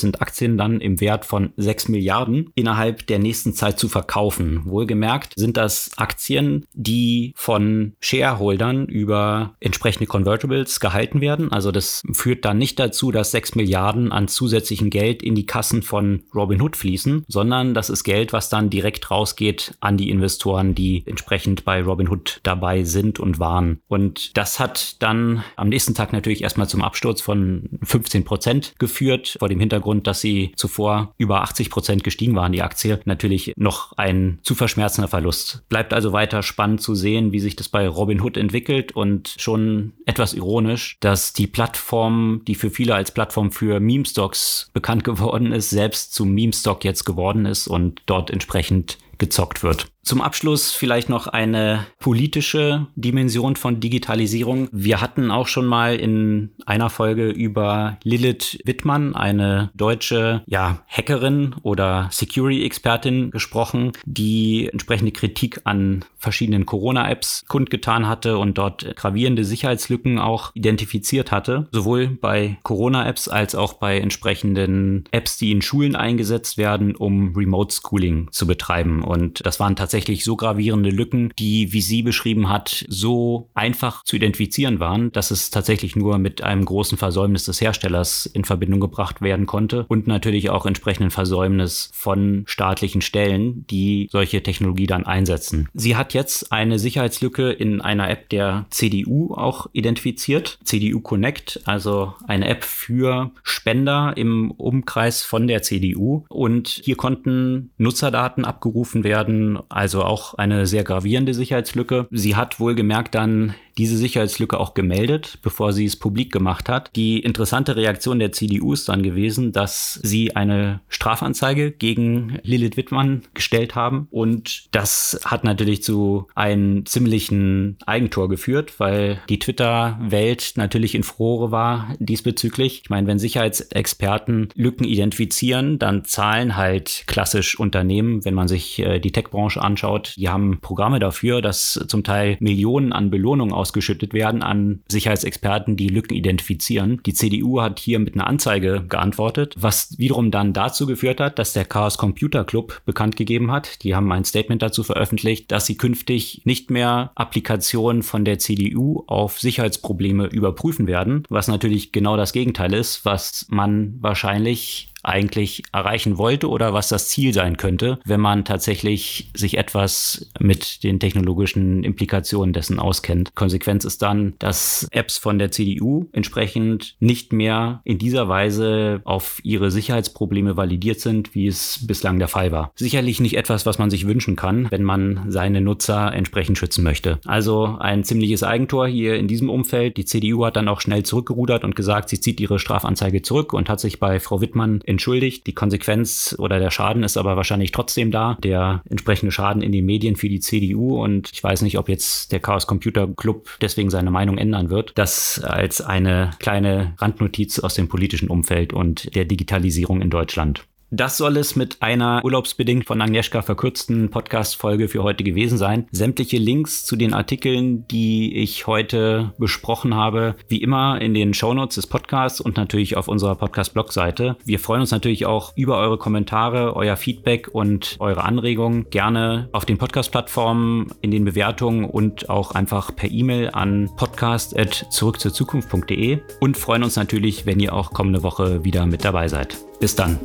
sind 0.00 0.20
Aktien 0.20 0.58
dann 0.58 0.80
im 0.80 1.00
Wert 1.00 1.24
von 1.24 1.52
6 1.56 1.88
Milliarden, 1.88 2.50
innerhalb 2.54 3.06
der 3.06 3.18
nächsten 3.18 3.54
Zeit 3.54 3.78
zu 3.78 3.88
verkaufen. 3.88 4.62
Wohlgemerkt 4.66 5.31
sind 5.36 5.56
das 5.56 5.90
Aktien, 5.96 6.66
die 6.72 7.32
von 7.36 7.92
Shareholdern 8.00 8.86
über 8.86 9.54
entsprechende 9.60 10.06
Convertibles 10.06 10.80
gehalten 10.80 11.20
werden. 11.20 11.52
Also 11.52 11.72
das 11.72 12.02
führt 12.12 12.44
dann 12.44 12.58
nicht 12.58 12.78
dazu, 12.78 13.12
dass 13.12 13.30
6 13.30 13.54
Milliarden 13.54 14.12
an 14.12 14.28
zusätzlichen 14.28 14.90
Geld 14.90 15.22
in 15.22 15.34
die 15.34 15.46
Kassen 15.46 15.82
von 15.82 16.22
Robinhood 16.34 16.76
fließen, 16.76 17.24
sondern 17.28 17.74
das 17.74 17.90
ist 17.90 18.04
Geld, 18.04 18.32
was 18.32 18.48
dann 18.48 18.70
direkt 18.70 19.10
rausgeht 19.10 19.74
an 19.80 19.96
die 19.96 20.10
Investoren, 20.10 20.74
die 20.74 21.02
entsprechend 21.06 21.64
bei 21.64 21.82
Robinhood 21.82 22.40
dabei 22.42 22.84
sind 22.84 23.20
und 23.20 23.38
waren. 23.38 23.80
Und 23.88 24.36
das 24.36 24.60
hat 24.60 25.02
dann 25.02 25.42
am 25.56 25.68
nächsten 25.68 25.94
Tag 25.94 26.12
natürlich 26.12 26.42
erstmal 26.42 26.68
zum 26.68 26.82
Absturz 26.82 27.20
von 27.20 27.68
15 27.82 28.24
Prozent 28.24 28.74
geführt, 28.78 29.36
vor 29.38 29.48
dem 29.48 29.60
Hintergrund, 29.60 30.06
dass 30.06 30.20
sie 30.20 30.52
zuvor 30.56 31.14
über 31.18 31.42
80 31.42 31.70
Prozent 31.70 32.04
gestiegen 32.04 32.34
waren, 32.34 32.52
die 32.52 32.62
Aktie. 32.62 33.00
Natürlich 33.04 33.52
noch 33.56 33.92
ein 33.96 34.38
zu 34.42 34.54
verschmerzender 34.54 35.08
Verlust. 35.08 35.21
Bleibt 35.68 35.92
also 35.92 36.12
weiter 36.12 36.42
spannend 36.42 36.80
zu 36.80 36.94
sehen, 36.94 37.32
wie 37.32 37.40
sich 37.40 37.56
das 37.56 37.68
bei 37.68 37.88
Robinhood 37.88 38.36
entwickelt 38.36 38.92
und 38.92 39.34
schon 39.38 39.92
etwas 40.06 40.34
ironisch, 40.34 40.96
dass 41.00 41.32
die 41.32 41.46
Plattform, 41.46 42.42
die 42.46 42.54
für 42.54 42.70
viele 42.70 42.94
als 42.94 43.12
Plattform 43.12 43.52
für 43.52 43.80
Meme-Stocks 43.80 44.70
bekannt 44.72 45.04
geworden 45.04 45.52
ist, 45.52 45.70
selbst 45.70 46.14
zum 46.14 46.32
Meme-Stock 46.32 46.84
jetzt 46.84 47.04
geworden 47.04 47.46
ist 47.46 47.68
und 47.68 48.02
dort 48.06 48.30
entsprechend 48.30 48.98
gezockt 49.18 49.62
wird. 49.62 49.86
Zum 50.04 50.20
Abschluss 50.20 50.72
vielleicht 50.72 51.08
noch 51.08 51.28
eine 51.28 51.86
politische 52.00 52.88
Dimension 52.96 53.54
von 53.54 53.78
Digitalisierung. 53.78 54.68
Wir 54.72 55.00
hatten 55.00 55.30
auch 55.30 55.46
schon 55.46 55.64
mal 55.64 55.94
in 55.94 56.50
einer 56.66 56.90
Folge 56.90 57.28
über 57.28 57.98
Lilith 58.02 58.58
Wittmann, 58.64 59.14
eine 59.14 59.70
deutsche 59.74 60.42
ja, 60.46 60.82
Hackerin 60.88 61.54
oder 61.62 62.08
Security-Expertin 62.10 63.30
gesprochen, 63.30 63.92
die 64.04 64.68
entsprechende 64.72 65.12
Kritik 65.12 65.60
an 65.64 66.04
verschiedenen 66.16 66.66
Corona-Apps 66.66 67.44
kundgetan 67.46 68.08
hatte 68.08 68.38
und 68.38 68.58
dort 68.58 68.96
gravierende 68.96 69.44
Sicherheitslücken 69.44 70.18
auch 70.18 70.50
identifiziert 70.54 71.30
hatte, 71.30 71.68
sowohl 71.70 72.08
bei 72.08 72.58
Corona-Apps 72.64 73.28
als 73.28 73.54
auch 73.54 73.74
bei 73.74 74.00
entsprechenden 74.00 75.04
Apps, 75.12 75.36
die 75.36 75.52
in 75.52 75.62
Schulen 75.62 75.94
eingesetzt 75.94 76.58
werden, 76.58 76.96
um 76.96 77.36
Remote 77.36 77.72
Schooling 77.72 78.26
zu 78.32 78.48
betreiben. 78.48 79.04
Und 79.04 79.46
das 79.46 79.60
waren 79.60 79.76
tatsächlich 79.76 79.91
so 79.92 80.36
gravierende 80.36 80.90
Lücken, 80.90 81.32
die, 81.38 81.72
wie 81.72 81.80
sie 81.80 82.02
beschrieben 82.02 82.48
hat, 82.48 82.84
so 82.88 83.50
einfach 83.54 84.04
zu 84.04 84.16
identifizieren 84.16 84.80
waren, 84.80 85.12
dass 85.12 85.30
es 85.30 85.50
tatsächlich 85.50 85.96
nur 85.96 86.18
mit 86.18 86.42
einem 86.42 86.64
großen 86.64 86.98
Versäumnis 86.98 87.44
des 87.44 87.60
Herstellers 87.60 88.26
in 88.26 88.44
Verbindung 88.44 88.80
gebracht 88.80 89.22
werden 89.22 89.46
konnte 89.46 89.84
und 89.88 90.06
natürlich 90.06 90.50
auch 90.50 90.66
entsprechenden 90.66 91.10
Versäumnis 91.10 91.90
von 91.92 92.44
staatlichen 92.46 93.02
Stellen, 93.02 93.66
die 93.68 94.08
solche 94.10 94.42
Technologie 94.42 94.86
dann 94.86 95.06
einsetzen. 95.06 95.68
Sie 95.74 95.96
hat 95.96 96.14
jetzt 96.14 96.52
eine 96.52 96.78
Sicherheitslücke 96.78 97.50
in 97.50 97.80
einer 97.80 98.10
App 98.10 98.28
der 98.30 98.66
CDU 98.70 99.34
auch 99.34 99.66
identifiziert, 99.72 100.58
CDU 100.64 101.00
Connect, 101.00 101.60
also 101.64 102.14
eine 102.26 102.48
App 102.48 102.64
für 102.64 103.30
Spender 103.42 104.14
im 104.16 104.50
Umkreis 104.50 105.22
von 105.22 105.46
der 105.46 105.62
CDU 105.62 106.24
und 106.28 106.68
hier 106.68 106.96
konnten 106.96 107.70
Nutzerdaten 107.78 108.44
abgerufen 108.44 109.04
werden, 109.04 109.58
also 109.82 110.04
auch 110.04 110.34
eine 110.34 110.68
sehr 110.68 110.84
gravierende 110.84 111.34
Sicherheitslücke. 111.34 112.06
Sie 112.12 112.36
hat 112.36 112.60
wohlgemerkt 112.60 113.16
dann 113.16 113.56
diese 113.78 113.96
Sicherheitslücke 113.96 114.58
auch 114.58 114.74
gemeldet, 114.74 115.38
bevor 115.42 115.72
sie 115.72 115.84
es 115.84 115.96
publik 115.96 116.32
gemacht 116.32 116.68
hat. 116.68 116.90
Die 116.96 117.20
interessante 117.20 117.76
Reaktion 117.76 118.18
der 118.18 118.32
CDU 118.32 118.72
ist 118.72 118.88
dann 118.88 119.02
gewesen, 119.02 119.52
dass 119.52 120.00
sie 120.02 120.36
eine 120.36 120.80
Strafanzeige 120.88 121.70
gegen 121.70 122.38
Lilith 122.42 122.76
Wittmann 122.76 123.22
gestellt 123.34 123.74
haben. 123.74 124.08
Und 124.10 124.66
das 124.72 125.20
hat 125.24 125.44
natürlich 125.44 125.82
zu 125.82 126.26
einem 126.34 126.86
ziemlichen 126.86 127.76
Eigentor 127.86 128.28
geführt, 128.28 128.78
weil 128.78 129.20
die 129.28 129.38
Twitter-Welt 129.38 130.52
natürlich 130.56 130.94
in 130.94 131.02
Furore 131.02 131.50
war 131.50 131.94
diesbezüglich. 131.98 132.82
Ich 132.84 132.90
meine, 132.90 133.06
wenn 133.06 133.18
Sicherheitsexperten 133.18 134.48
Lücken 134.54 134.84
identifizieren, 134.84 135.78
dann 135.78 136.04
zahlen 136.04 136.56
halt 136.56 137.04
klassisch 137.06 137.58
Unternehmen, 137.58 138.24
wenn 138.24 138.34
man 138.34 138.48
sich 138.48 138.78
äh, 138.78 138.98
die 138.98 139.12
Tech-Branche 139.12 139.60
anschaut, 139.62 140.14
die 140.16 140.28
haben 140.28 140.60
Programme 140.60 140.98
dafür, 140.98 141.42
dass 141.42 141.84
zum 141.88 142.04
Teil 142.04 142.36
Millionen 142.40 142.92
an 142.92 143.10
Belohnungen 143.10 143.54
ausgeschüttet 143.62 144.12
werden 144.12 144.42
an 144.42 144.82
Sicherheitsexperten, 144.88 145.76
die 145.76 145.86
Lücken 145.86 146.14
identifizieren. 146.14 147.00
Die 147.06 147.14
CDU 147.14 147.60
hat 147.60 147.78
hier 147.78 148.00
mit 148.00 148.14
einer 148.14 148.26
Anzeige 148.26 148.84
geantwortet, 148.88 149.54
was 149.56 149.96
wiederum 149.98 150.32
dann 150.32 150.52
dazu 150.52 150.86
geführt 150.86 151.20
hat, 151.20 151.38
dass 151.38 151.52
der 151.52 151.64
Chaos 151.64 151.96
Computer 151.96 152.44
Club 152.44 152.82
bekannt 152.84 153.14
gegeben 153.16 153.52
hat. 153.52 153.84
Die 153.84 153.94
haben 153.94 154.10
ein 154.10 154.24
Statement 154.24 154.62
dazu 154.62 154.82
veröffentlicht, 154.82 155.52
dass 155.52 155.66
sie 155.66 155.76
künftig 155.76 156.42
nicht 156.44 156.70
mehr 156.70 157.12
Applikationen 157.14 158.02
von 158.02 158.24
der 158.24 158.40
CDU 158.40 159.04
auf 159.06 159.38
Sicherheitsprobleme 159.38 160.26
überprüfen 160.26 160.88
werden, 160.88 161.22
was 161.28 161.46
natürlich 161.46 161.92
genau 161.92 162.16
das 162.16 162.32
Gegenteil 162.32 162.74
ist, 162.74 163.04
was 163.04 163.46
man 163.48 163.96
wahrscheinlich 164.00 164.91
eigentlich 165.02 165.62
erreichen 165.72 166.18
wollte 166.18 166.48
oder 166.48 166.72
was 166.72 166.88
das 166.88 167.08
Ziel 167.08 167.32
sein 167.32 167.56
könnte, 167.56 167.98
wenn 168.04 168.20
man 168.20 168.44
tatsächlich 168.44 169.30
sich 169.34 169.58
etwas 169.58 170.30
mit 170.38 170.82
den 170.82 171.00
technologischen 171.00 171.84
Implikationen 171.84 172.52
dessen 172.52 172.78
auskennt. 172.78 173.34
Konsequenz 173.34 173.84
ist 173.84 174.02
dann, 174.02 174.34
dass 174.38 174.86
Apps 174.90 175.18
von 175.18 175.38
der 175.38 175.50
CDU 175.50 176.06
entsprechend 176.12 176.96
nicht 177.00 177.32
mehr 177.32 177.80
in 177.84 177.98
dieser 177.98 178.28
Weise 178.28 179.00
auf 179.04 179.40
ihre 179.42 179.70
Sicherheitsprobleme 179.70 180.56
validiert 180.56 181.00
sind, 181.00 181.34
wie 181.34 181.46
es 181.46 181.86
bislang 181.86 182.18
der 182.18 182.28
Fall 182.28 182.52
war. 182.52 182.72
Sicherlich 182.76 183.20
nicht 183.20 183.36
etwas, 183.36 183.66
was 183.66 183.78
man 183.78 183.90
sich 183.90 184.06
wünschen 184.06 184.36
kann, 184.36 184.68
wenn 184.70 184.82
man 184.82 185.26
seine 185.28 185.60
Nutzer 185.60 186.12
entsprechend 186.12 186.58
schützen 186.58 186.84
möchte. 186.84 187.18
Also 187.26 187.76
ein 187.78 188.04
ziemliches 188.04 188.42
Eigentor 188.42 188.86
hier 188.86 189.16
in 189.16 189.28
diesem 189.28 189.50
Umfeld. 189.50 189.96
Die 189.96 190.04
CDU 190.04 190.44
hat 190.44 190.56
dann 190.56 190.68
auch 190.68 190.80
schnell 190.80 191.02
zurückgerudert 191.02 191.64
und 191.64 191.76
gesagt, 191.76 192.08
sie 192.08 192.20
zieht 192.20 192.40
ihre 192.40 192.58
Strafanzeige 192.58 193.22
zurück 193.22 193.52
und 193.52 193.68
hat 193.68 193.80
sich 193.80 193.98
bei 193.98 194.20
Frau 194.20 194.40
Wittmann 194.40 194.80
entschuldigt. 194.92 195.46
Die 195.46 195.54
Konsequenz 195.54 196.34
oder 196.38 196.58
der 196.58 196.70
Schaden 196.70 197.02
ist 197.02 197.16
aber 197.16 197.36
wahrscheinlich 197.36 197.72
trotzdem 197.72 198.10
da. 198.10 198.36
Der 198.42 198.82
entsprechende 198.88 199.32
Schaden 199.32 199.62
in 199.62 199.72
den 199.72 199.84
Medien 199.84 200.16
für 200.16 200.28
die 200.28 200.40
CDU 200.40 201.02
und 201.02 201.30
ich 201.32 201.42
weiß 201.42 201.62
nicht, 201.62 201.78
ob 201.78 201.88
jetzt 201.88 202.32
der 202.32 202.40
Chaos 202.40 202.66
Computer 202.66 203.08
Club 203.08 203.48
deswegen 203.60 203.90
seine 203.90 204.10
Meinung 204.10 204.38
ändern 204.38 204.70
wird. 204.70 204.92
Das 204.94 205.42
als 205.42 205.80
eine 205.80 206.30
kleine 206.38 206.94
Randnotiz 206.98 207.58
aus 207.58 207.74
dem 207.74 207.88
politischen 207.88 208.28
Umfeld 208.28 208.72
und 208.72 209.14
der 209.14 209.24
Digitalisierung 209.24 210.00
in 210.00 210.10
Deutschland. 210.10 210.64
Das 210.94 211.16
soll 211.16 211.38
es 211.38 211.56
mit 211.56 211.78
einer 211.80 212.22
urlaubsbedingt 212.22 212.84
von 212.84 213.00
Agnieszka 213.00 213.40
verkürzten 213.40 214.10
Podcast-Folge 214.10 214.88
für 214.88 215.02
heute 215.02 215.24
gewesen 215.24 215.56
sein. 215.56 215.86
Sämtliche 215.90 216.36
Links 216.36 216.84
zu 216.84 216.96
den 216.96 217.14
Artikeln, 217.14 217.88
die 217.88 218.36
ich 218.36 218.66
heute 218.66 219.32
besprochen 219.38 219.94
habe, 219.94 220.34
wie 220.48 220.60
immer 220.60 221.00
in 221.00 221.14
den 221.14 221.32
Shownotes 221.32 221.76
des 221.76 221.86
Podcasts 221.86 222.42
und 222.42 222.58
natürlich 222.58 222.98
auf 222.98 223.08
unserer 223.08 223.36
Podcast-Blog-Seite. 223.36 224.36
Wir 224.44 224.58
freuen 224.58 224.82
uns 224.82 224.90
natürlich 224.90 225.24
auch 225.24 225.56
über 225.56 225.78
eure 225.78 225.96
Kommentare, 225.96 226.76
euer 226.76 226.96
Feedback 226.96 227.48
und 227.50 227.96
eure 227.98 228.24
Anregungen. 228.24 228.90
Gerne 228.90 229.48
auf 229.52 229.64
den 229.64 229.78
Podcast-Plattformen, 229.78 230.92
in 231.00 231.10
den 231.10 231.24
Bewertungen 231.24 231.86
und 231.86 232.28
auch 232.28 232.50
einfach 232.50 232.94
per 232.94 233.10
E-Mail 233.10 233.48
an 233.54 233.88
podcast.zurückzurzukunft.de 233.96 236.18
und 236.40 236.58
freuen 236.58 236.82
uns 236.82 236.96
natürlich, 236.96 237.46
wenn 237.46 237.60
ihr 237.60 237.72
auch 237.72 237.94
kommende 237.94 238.22
Woche 238.22 238.62
wieder 238.62 238.84
mit 238.84 239.06
dabei 239.06 239.28
seid. 239.28 239.56
Bis 239.80 239.96
dann. 239.96 240.20